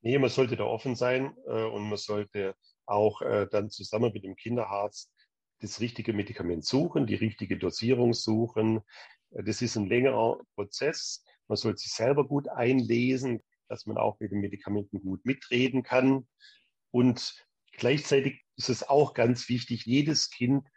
Nee, 0.01 0.17
man 0.19 0.29
sollte 0.29 0.55
da 0.55 0.63
offen 0.63 0.95
sein 0.95 1.35
äh, 1.47 1.63
und 1.63 1.89
man 1.89 1.97
sollte 1.97 2.55
auch 2.85 3.21
äh, 3.21 3.47
dann 3.49 3.69
zusammen 3.69 4.13
mit 4.13 4.23
dem 4.23 4.35
Kinderarzt 4.35 5.11
das 5.59 5.79
richtige 5.79 6.13
Medikament 6.13 6.65
suchen, 6.65 7.07
die 7.07 7.15
richtige 7.15 7.57
Dosierung 7.57 8.13
suchen. 8.13 8.81
Äh, 9.31 9.43
das 9.43 9.61
ist 9.61 9.75
ein 9.75 9.87
längerer 9.87 10.39
Prozess. 10.55 11.23
Man 11.47 11.57
sollte 11.57 11.79
sich 11.79 11.93
selber 11.93 12.27
gut 12.27 12.47
einlesen, 12.49 13.41
dass 13.67 13.85
man 13.85 13.97
auch 13.97 14.19
mit 14.19 14.31
den 14.31 14.39
Medikamenten 14.39 15.01
gut 15.01 15.25
mitreden 15.25 15.83
kann. 15.83 16.27
Und 16.91 17.46
gleichzeitig 17.77 18.43
ist 18.57 18.69
es 18.69 18.83
auch 18.83 19.13
ganz 19.13 19.47
wichtig, 19.49 19.85
jedes 19.85 20.29
Kind 20.29 20.67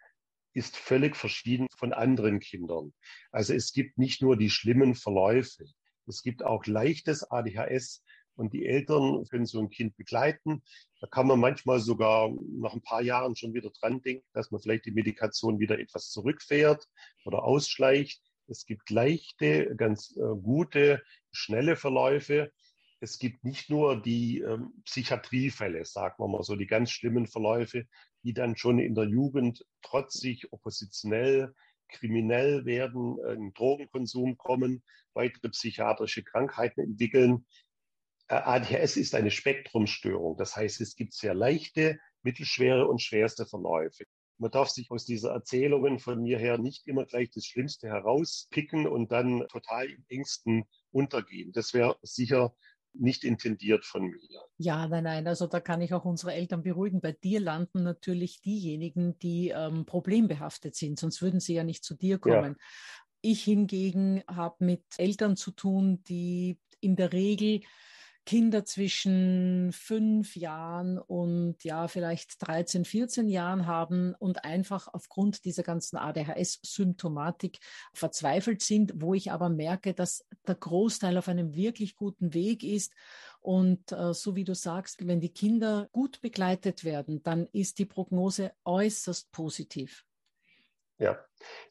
ist 0.53 0.77
völlig 0.77 1.17
verschieden 1.17 1.67
von 1.77 1.93
anderen 1.93 2.41
Kindern. 2.41 2.93
Also 3.31 3.55
es 3.55 3.73
gibt 3.73 3.99
nicht 3.99 4.23
nur 4.23 4.37
die 4.37 4.51
schlimmen 4.51 4.95
Verläufe. 4.95 5.65
Es 6.07 6.23
gibt 6.23 6.43
auch 6.43 6.67
leichtes 6.67 7.31
ADHS, 7.31 8.03
und 8.41 8.55
die 8.55 8.65
Eltern 8.65 9.25
können 9.29 9.45
so 9.45 9.61
ein 9.61 9.69
Kind 9.69 9.97
begleiten. 9.97 10.63
Da 11.01 11.07
kann 11.07 11.27
man 11.27 11.39
manchmal 11.39 11.79
sogar 11.79 12.31
nach 12.59 12.73
ein 12.73 12.81
paar 12.81 13.03
Jahren 13.03 13.37
schon 13.37 13.53
wieder 13.53 13.69
dran 13.69 14.01
denken, 14.01 14.27
dass 14.33 14.51
man 14.51 14.63
vielleicht 14.63 14.87
die 14.87 14.93
Medikation 14.93 15.59
wieder 15.59 15.79
etwas 15.79 16.09
zurückfährt 16.09 16.89
oder 17.27 17.43
ausschleicht. 17.43 18.23
Es 18.47 18.65
gibt 18.65 18.89
leichte, 18.89 19.77
ganz 19.77 20.17
äh, 20.17 20.21
gute, 20.43 21.03
schnelle 21.31 21.77
Verläufe. 21.77 22.51
Es 23.01 23.19
gibt 23.19 23.45
nicht 23.45 23.71
nur 23.71 24.01
die 24.01 24.41
ähm, 24.41 24.75
Psychiatriefälle, 24.85 25.85
sagen 25.87 26.17
wir 26.19 26.29
mal 26.29 26.43
so, 26.43 26.55
die 26.55 26.67
ganz 26.67 26.91
schlimmen 26.91 27.27
Verläufe, 27.27 27.87
die 28.23 28.35
dann 28.35 28.57
schon 28.57 28.79
in 28.79 28.95
der 28.95 29.05
Jugend 29.05 29.65
trotzig, 29.83 30.53
oppositionell, 30.53 31.55
kriminell 31.89 32.67
werden, 32.67 33.19
in 33.27 33.53
Drogenkonsum 33.55 34.37
kommen, 34.37 34.83
weitere 35.15 35.49
psychiatrische 35.49 36.23
Krankheiten 36.23 36.81
entwickeln. 36.81 37.47
Äh, 38.29 38.35
ADHS 38.35 38.97
ist 38.97 39.15
eine 39.15 39.31
Spektrumstörung. 39.31 40.37
Das 40.37 40.55
heißt, 40.55 40.81
es 40.81 40.95
gibt 40.95 41.15
sehr 41.15 41.35
leichte, 41.35 41.99
mittelschwere 42.23 42.87
und 42.87 43.01
schwerste 43.01 43.47
Verläufe. 43.47 44.05
Man 44.39 44.51
darf 44.51 44.71
sich 44.71 44.91
aus 44.91 45.05
dieser 45.05 45.33
Erzählungen 45.33 45.99
von 45.99 46.23
mir 46.23 46.39
her 46.39 46.57
nicht 46.57 46.87
immer 46.87 47.05
gleich 47.05 47.31
das 47.31 47.45
Schlimmste 47.45 47.89
herauspicken 47.89 48.87
und 48.87 49.13
dann 49.13 49.47
total 49.49 49.87
in 49.87 50.05
Ängsten 50.09 50.65
untergehen. 50.93 51.53
Das 51.53 51.75
wäre 51.75 51.99
sicher 52.03 52.55
nicht 52.93 53.25
intendiert 53.25 53.85
von 53.85 54.03
mir. 54.03 54.19
Ja, 54.59 54.87
nein, 54.89 55.05
nein. 55.05 55.27
Also 55.27 55.47
da 55.47 55.61
kann 55.61 55.81
ich 55.81 55.95
auch 55.95 56.05
unsere 56.05 56.35
Eltern 56.35 56.63
beruhigen. 56.63 57.01
Bei 57.01 57.13
dir 57.13 57.41
landen 57.41 57.83
natürlich 57.83 58.41
diejenigen, 58.41 59.19
die 59.19 59.49
ähm, 59.49 59.87
problembehaftet 59.87 60.75
sind, 60.75 60.99
sonst 60.99 61.23
würden 61.23 61.41
sie 61.41 61.55
ja 61.55 61.65
nicht 61.65 61.85
zu 61.85 61.95
dir 61.95 62.19
kommen. 62.19 62.57
Ja. 62.59 62.67
Ich 63.23 63.45
hingegen 63.45 64.23
habe 64.27 64.65
mit 64.65 64.85
Eltern 64.97 65.37
zu 65.37 65.51
tun, 65.51 66.03
die 66.05 66.59
in 66.81 66.97
der 66.97 67.13
Regel 67.13 67.61
Kinder 68.27 68.65
zwischen 68.65 69.73
fünf 69.73 70.37
Jahren 70.37 70.99
und 70.99 71.63
ja, 71.65 71.89
vielleicht 71.89 72.47
13, 72.47 72.85
14 72.85 73.29
Jahren 73.29 73.67
haben 73.67 74.15
und 74.19 74.45
einfach 74.45 74.89
aufgrund 74.93 75.45
dieser 75.45 75.63
ganzen 75.63 75.97
ADHS-Symptomatik 75.97 77.59
verzweifelt 77.93 78.63
sind, 78.63 78.93
wo 78.97 79.15
ich 79.15 79.33
aber 79.33 79.49
merke, 79.49 79.95
dass 79.95 80.27
der 80.47 80.55
Großteil 80.55 81.17
auf 81.19 81.29
einem 81.29 81.55
wirklich 81.55 81.97
guten 81.97 82.35
Weg 82.35 82.63
ist. 82.63 82.93
Und 83.41 83.91
äh, 83.93 84.13
so 84.13 84.37
wie 84.37 84.45
du 84.45 84.55
sagst, 84.55 85.07
wenn 85.07 85.21
die 85.21 85.33
Kinder 85.33 85.89
gut 85.93 86.21
begleitet 86.21 86.85
werden, 86.85 87.23
dann 87.23 87.47
ist 87.53 87.79
die 87.79 87.87
Prognose 87.87 88.53
äußerst 88.65 89.33
positiv. 89.33 90.05
Ja, 90.99 91.19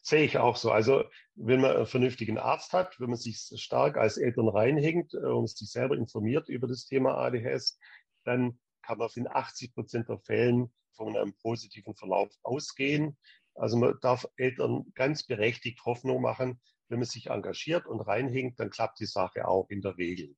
sehe 0.02 0.24
ich 0.24 0.38
auch 0.38 0.56
so. 0.56 0.70
Also 0.70 1.04
wenn 1.34 1.60
man 1.60 1.76
einen 1.76 1.86
vernünftigen 1.86 2.38
Arzt 2.38 2.72
hat, 2.72 2.98
wenn 3.00 3.10
man 3.10 3.18
sich 3.18 3.38
stark 3.56 3.96
als 3.96 4.16
Eltern 4.16 4.48
reinhängt 4.48 5.14
äh, 5.14 5.18
und 5.18 5.48
sich 5.48 5.70
selber 5.70 5.96
informiert 5.96 6.48
über 6.48 6.66
das 6.66 6.86
Thema 6.86 7.16
ADHS, 7.16 7.78
dann 8.24 8.58
kann 8.82 8.98
man 8.98 9.08
in 9.14 9.28
80 9.28 9.74
Prozent 9.74 10.08
der 10.08 10.18
Fällen 10.18 10.72
von 10.92 11.16
einem 11.16 11.34
positiven 11.34 11.94
Verlauf 11.94 12.30
ausgehen. 12.42 13.16
Also 13.54 13.76
man 13.76 13.94
darf 14.00 14.26
Eltern 14.36 14.84
ganz 14.94 15.22
berechtigt 15.22 15.84
Hoffnung 15.84 16.22
machen. 16.22 16.60
Wenn 16.88 16.98
man 16.98 17.06
sich 17.06 17.28
engagiert 17.28 17.86
und 17.86 18.00
reinhängt, 18.00 18.58
dann 18.58 18.70
klappt 18.70 19.00
die 19.00 19.06
Sache 19.06 19.46
auch 19.46 19.68
in 19.70 19.80
der 19.80 19.96
Regel. 19.96 20.34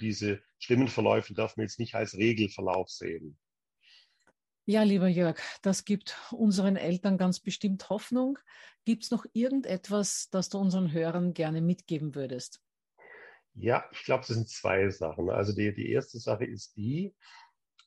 Diese 0.00 0.42
schlimmen 0.58 0.88
Verläufe 0.88 1.34
darf 1.34 1.56
man 1.56 1.66
jetzt 1.66 1.78
nicht 1.78 1.94
als 1.94 2.16
Regelverlauf 2.16 2.88
sehen. 2.88 3.38
Ja, 4.66 4.82
lieber 4.82 5.08
Jörg, 5.08 5.38
das 5.60 5.84
gibt 5.84 6.16
unseren 6.30 6.76
Eltern 6.76 7.18
ganz 7.18 7.38
bestimmt 7.38 7.90
Hoffnung. 7.90 8.38
Gibt 8.86 9.04
es 9.04 9.10
noch 9.10 9.26
irgendetwas, 9.34 10.30
das 10.30 10.48
du 10.48 10.58
unseren 10.58 10.90
Hörern 10.90 11.34
gerne 11.34 11.60
mitgeben 11.60 12.14
würdest? 12.14 12.62
Ja, 13.52 13.84
ich 13.92 14.04
glaube, 14.04 14.24
das 14.26 14.36
sind 14.36 14.48
zwei 14.48 14.88
Sachen. 14.88 15.28
Also 15.28 15.54
die, 15.54 15.74
die 15.74 15.90
erste 15.90 16.18
Sache 16.18 16.46
ist 16.46 16.76
die, 16.76 17.14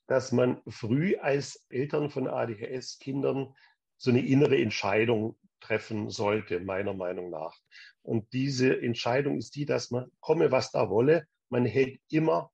dass 0.05 0.31
man 0.31 0.61
früh 0.67 1.17
als 1.17 1.65
Eltern 1.69 2.11
von 2.11 2.27
ADHS-Kindern 2.27 3.55
so 3.97 4.11
eine 4.11 4.25
innere 4.25 4.61
Entscheidung 4.61 5.35
treffen 5.59 6.11
sollte, 6.11 6.59
meiner 6.59 6.93
Meinung 6.93 7.31
nach. 7.31 7.57
Und 8.03 8.31
diese 8.33 8.79
Entscheidung 8.79 9.37
ist 9.37 9.55
die, 9.55 9.65
dass 9.65 9.89
man, 9.89 10.11
komme 10.19 10.51
was 10.51 10.71
da 10.71 10.91
wolle, 10.91 11.27
man 11.49 11.65
hält 11.65 11.99
immer 12.09 12.51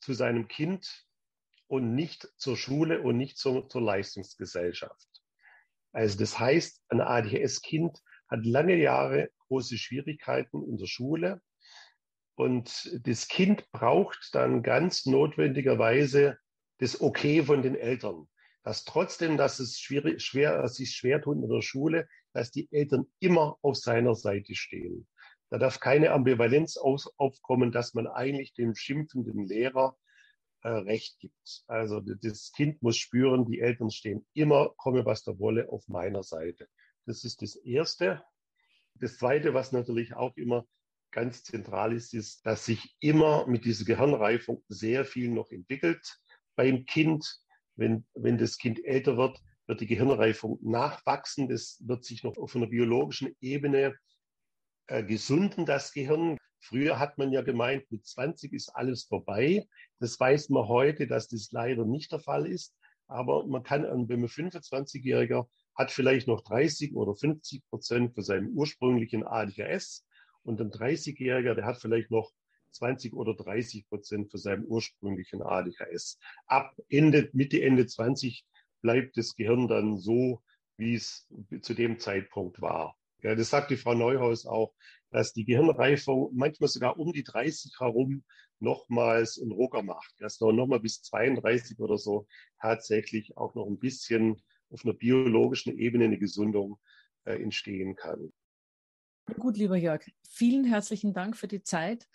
zu 0.00 0.12
seinem 0.12 0.46
Kind 0.46 1.06
und 1.66 1.94
nicht 1.94 2.28
zur 2.36 2.56
Schule 2.56 3.02
und 3.02 3.16
nicht 3.16 3.38
zur, 3.38 3.68
zur 3.68 3.82
Leistungsgesellschaft. 3.82 5.08
Also 5.92 6.18
das 6.18 6.38
heißt, 6.38 6.82
ein 6.88 7.00
ADHS-Kind 7.00 7.98
hat 8.28 8.44
lange 8.44 8.76
Jahre 8.76 9.30
große 9.48 9.78
Schwierigkeiten 9.78 10.62
in 10.68 10.76
der 10.76 10.86
Schule 10.86 11.40
und 12.36 12.98
das 13.06 13.28
Kind 13.28 13.70
braucht 13.70 14.30
dann 14.32 14.62
ganz 14.62 15.06
notwendigerweise 15.06 16.38
das 16.78 17.00
Okay 17.00 17.42
von 17.44 17.62
den 17.62 17.76
Eltern. 17.76 18.26
Dass 18.64 18.84
trotzdem, 18.84 19.36
dass 19.36 19.60
es 19.60 19.78
schwierig, 19.78 20.22
schwer, 20.22 20.66
sich 20.68 20.92
schwer 20.92 21.20
tut 21.20 21.36
in 21.36 21.48
der 21.48 21.62
Schule, 21.62 22.08
dass 22.32 22.50
die 22.50 22.68
Eltern 22.72 23.06
immer 23.20 23.58
auf 23.62 23.76
seiner 23.76 24.14
Seite 24.14 24.54
stehen. 24.54 25.06
Da 25.50 25.58
darf 25.58 25.78
keine 25.78 26.10
Ambivalenz 26.10 26.76
aufkommen, 26.76 27.70
dass 27.70 27.94
man 27.94 28.08
eigentlich 28.08 28.54
dem 28.54 28.74
schimpfenden 28.74 29.46
Lehrer 29.46 29.96
äh, 30.64 30.68
Recht 30.68 31.18
gibt. 31.20 31.62
Also 31.66 32.00
das 32.00 32.52
Kind 32.52 32.82
muss 32.82 32.96
spüren, 32.96 33.46
die 33.46 33.60
Eltern 33.60 33.90
stehen 33.90 34.26
immer, 34.32 34.74
komme 34.76 35.04
was 35.04 35.22
da 35.22 35.38
wolle, 35.38 35.70
auf 35.70 35.86
meiner 35.88 36.22
Seite. 36.22 36.68
Das 37.06 37.22
ist 37.22 37.42
das 37.42 37.54
Erste. 37.54 38.24
Das 38.94 39.18
Zweite, 39.18 39.54
was 39.54 39.72
natürlich 39.72 40.14
auch 40.14 40.36
immer 40.36 40.66
ganz 41.10 41.44
zentral 41.44 41.92
ist, 41.94 42.14
ist, 42.14 42.44
dass 42.46 42.64
sich 42.64 42.96
immer 43.00 43.46
mit 43.46 43.64
dieser 43.64 43.84
Gehirnreifung 43.84 44.64
sehr 44.68 45.04
viel 45.04 45.30
noch 45.30 45.50
entwickelt 45.50 46.20
beim 46.56 46.86
Kind. 46.86 47.40
Wenn, 47.76 48.06
wenn 48.14 48.38
das 48.38 48.56
Kind 48.56 48.84
älter 48.84 49.16
wird, 49.16 49.40
wird 49.66 49.80
die 49.80 49.86
Gehirnreifung 49.86 50.58
nachwachsen. 50.62 51.48
Das 51.48 51.78
wird 51.84 52.04
sich 52.04 52.22
noch 52.24 52.36
auf 52.36 52.56
einer 52.56 52.66
biologischen 52.66 53.36
Ebene 53.40 53.94
äh, 54.86 55.04
gesunden, 55.04 55.66
das 55.66 55.92
Gehirn. 55.92 56.38
Früher 56.64 56.98
hat 56.98 57.18
man 57.18 57.30
ja 57.30 57.42
gemeint, 57.42 57.90
mit 57.90 58.06
20 58.06 58.54
ist 58.54 58.70
alles 58.70 59.04
vorbei. 59.04 59.66
Das 59.98 60.18
weiß 60.18 60.48
man 60.48 60.66
heute, 60.66 61.06
dass 61.06 61.28
das 61.28 61.52
leider 61.52 61.84
nicht 61.84 62.10
der 62.10 62.20
Fall 62.20 62.46
ist. 62.46 62.74
Aber 63.06 63.46
man 63.46 63.62
kann, 63.62 63.82
wenn 64.08 64.20
man 64.20 64.30
25-Jähriger 64.30 65.46
hat 65.74 65.90
vielleicht 65.90 66.26
noch 66.26 66.40
30 66.40 66.94
oder 66.94 67.14
50 67.14 67.66
Prozent 67.68 68.14
von 68.14 68.24
seinem 68.24 68.48
ursprünglichen 68.56 69.26
ADHS 69.26 70.06
und 70.42 70.58
ein 70.58 70.70
30-Jähriger, 70.70 71.54
der 71.54 71.66
hat 71.66 71.76
vielleicht 71.76 72.10
noch 72.10 72.32
20 72.70 73.12
oder 73.12 73.34
30 73.34 73.86
Prozent 73.90 74.30
von 74.30 74.40
seinem 74.40 74.64
ursprünglichen 74.64 75.42
ADHS. 75.42 76.18
Ab 76.46 76.74
Ende, 76.88 77.28
Mitte, 77.34 77.60
Ende 77.60 77.86
20 77.86 78.42
bleibt 78.80 79.18
das 79.18 79.34
Gehirn 79.34 79.68
dann 79.68 79.98
so, 79.98 80.42
wie 80.78 80.94
es 80.94 81.28
zu 81.60 81.74
dem 81.74 81.98
Zeitpunkt 81.98 82.62
war. 82.62 82.96
Ja, 83.24 83.34
das 83.34 83.48
sagt 83.48 83.70
die 83.70 83.78
Frau 83.78 83.94
Neuhaus 83.94 84.44
auch, 84.44 84.74
dass 85.10 85.32
die 85.32 85.46
Gehirnreifung 85.46 86.30
manchmal 86.34 86.68
sogar 86.68 86.98
um 86.98 87.10
die 87.10 87.24
30 87.24 87.72
herum 87.80 88.22
nochmals 88.60 89.40
einen 89.40 89.52
Rucker 89.52 89.82
macht. 89.82 90.14
Dass 90.18 90.40
noch, 90.40 90.52
noch 90.52 90.66
mal 90.66 90.78
bis 90.78 91.00
32 91.00 91.80
oder 91.80 91.96
so 91.96 92.26
tatsächlich 92.60 93.34
auch 93.38 93.54
noch 93.54 93.66
ein 93.66 93.78
bisschen 93.78 94.42
auf 94.68 94.84
einer 94.84 94.92
biologischen 94.92 95.78
Ebene 95.78 96.04
eine 96.04 96.18
Gesundung 96.18 96.78
äh, 97.24 97.42
entstehen 97.42 97.96
kann. 97.96 98.30
Gut, 99.38 99.56
lieber 99.56 99.76
Jörg, 99.78 100.04
vielen 100.28 100.64
herzlichen 100.64 101.14
Dank 101.14 101.34
für 101.34 101.48
die 101.48 101.62
Zeit, 101.62 102.06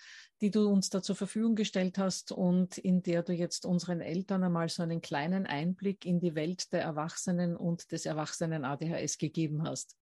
die 0.41 0.51
du 0.51 0.69
uns 0.69 0.91
da 0.91 1.01
zur 1.01 1.15
Verfügung 1.15 1.55
gestellt 1.55 1.97
hast 1.97 2.31
und 2.31 2.77
in 2.77 3.01
der 3.01 3.23
du 3.23 3.33
jetzt 3.33 3.65
unseren 3.65 4.01
Eltern 4.01 4.43
einmal 4.43 4.69
so 4.69 4.83
einen 4.83 5.01
kleinen 5.01 5.47
Einblick 5.47 6.05
in 6.05 6.19
die 6.19 6.35
Welt 6.35 6.71
der 6.71 6.83
Erwachsenen 6.83 7.57
und 7.57 7.91
des 7.91 8.05
Erwachsenen 8.05 8.63
ADHS 8.63 9.17
gegeben 9.17 9.63
hast. 9.63 9.97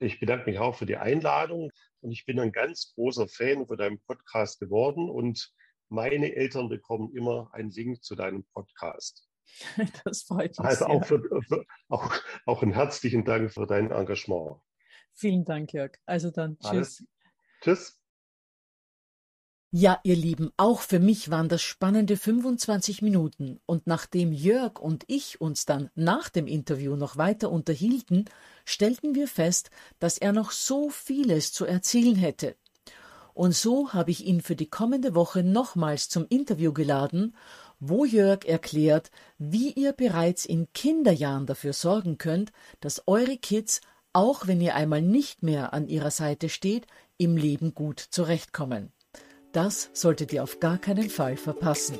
Ich 0.00 0.20
bedanke 0.20 0.48
mich 0.48 0.58
auch 0.58 0.76
für 0.76 0.86
die 0.86 0.96
Einladung 0.96 1.70
und 2.00 2.12
ich 2.12 2.24
bin 2.24 2.38
ein 2.38 2.52
ganz 2.52 2.92
großer 2.94 3.28
Fan 3.28 3.66
von 3.66 3.76
deinem 3.76 4.00
Podcast 4.00 4.60
geworden 4.60 5.10
und 5.10 5.52
meine 5.88 6.34
Eltern 6.36 6.68
bekommen 6.68 7.14
immer 7.14 7.50
einen 7.52 7.70
Link 7.70 8.02
zu 8.02 8.14
deinem 8.14 8.44
Podcast. 8.52 9.28
Das 10.04 10.24
freut 10.24 10.58
mich. 10.58 10.60
Also 10.60 10.86
auch, 10.86 11.04
für, 11.04 11.22
für, 11.48 11.64
auch, 11.88 12.14
auch 12.44 12.62
einen 12.62 12.74
herzlichen 12.74 13.24
Dank 13.24 13.52
für 13.52 13.66
dein 13.66 13.90
Engagement. 13.90 14.60
Vielen 15.14 15.44
Dank, 15.44 15.72
Jörg. 15.72 15.92
Also 16.04 16.30
dann, 16.30 16.58
tschüss. 16.58 16.70
Alles. 16.70 17.06
Tschüss. 17.62 17.97
Ja, 19.70 20.00
ihr 20.02 20.16
Lieben, 20.16 20.50
auch 20.56 20.80
für 20.80 20.98
mich 20.98 21.30
waren 21.30 21.50
das 21.50 21.60
spannende 21.60 22.16
25 22.16 23.02
Minuten 23.02 23.60
und 23.66 23.86
nachdem 23.86 24.32
Jörg 24.32 24.80
und 24.80 25.04
ich 25.08 25.42
uns 25.42 25.66
dann 25.66 25.90
nach 25.94 26.30
dem 26.30 26.46
Interview 26.46 26.96
noch 26.96 27.18
weiter 27.18 27.50
unterhielten, 27.50 28.24
stellten 28.64 29.14
wir 29.14 29.28
fest, 29.28 29.70
dass 29.98 30.16
er 30.16 30.32
noch 30.32 30.52
so 30.52 30.88
vieles 30.88 31.52
zu 31.52 31.66
erzählen 31.66 32.16
hätte. 32.16 32.56
Und 33.34 33.54
so 33.54 33.92
habe 33.92 34.10
ich 34.10 34.24
ihn 34.24 34.40
für 34.40 34.56
die 34.56 34.70
kommende 34.70 35.14
Woche 35.14 35.42
nochmals 35.42 36.08
zum 36.08 36.24
Interview 36.30 36.72
geladen, 36.72 37.36
wo 37.78 38.06
Jörg 38.06 38.46
erklärt, 38.46 39.10
wie 39.36 39.72
ihr 39.72 39.92
bereits 39.92 40.46
in 40.46 40.72
Kinderjahren 40.72 41.44
dafür 41.44 41.74
sorgen 41.74 42.16
könnt, 42.16 42.52
dass 42.80 43.06
eure 43.06 43.36
Kids 43.36 43.82
auch 44.14 44.46
wenn 44.46 44.62
ihr 44.62 44.74
einmal 44.74 45.02
nicht 45.02 45.42
mehr 45.42 45.74
an 45.74 45.86
ihrer 45.86 46.10
Seite 46.10 46.48
steht, 46.48 46.86
im 47.18 47.36
Leben 47.36 47.74
gut 47.74 48.00
zurechtkommen. 48.00 48.92
Das 49.52 49.90
solltet 49.92 50.32
ihr 50.32 50.42
auf 50.42 50.60
gar 50.60 50.78
keinen 50.78 51.08
Fall 51.08 51.36
verpassen. 51.36 51.98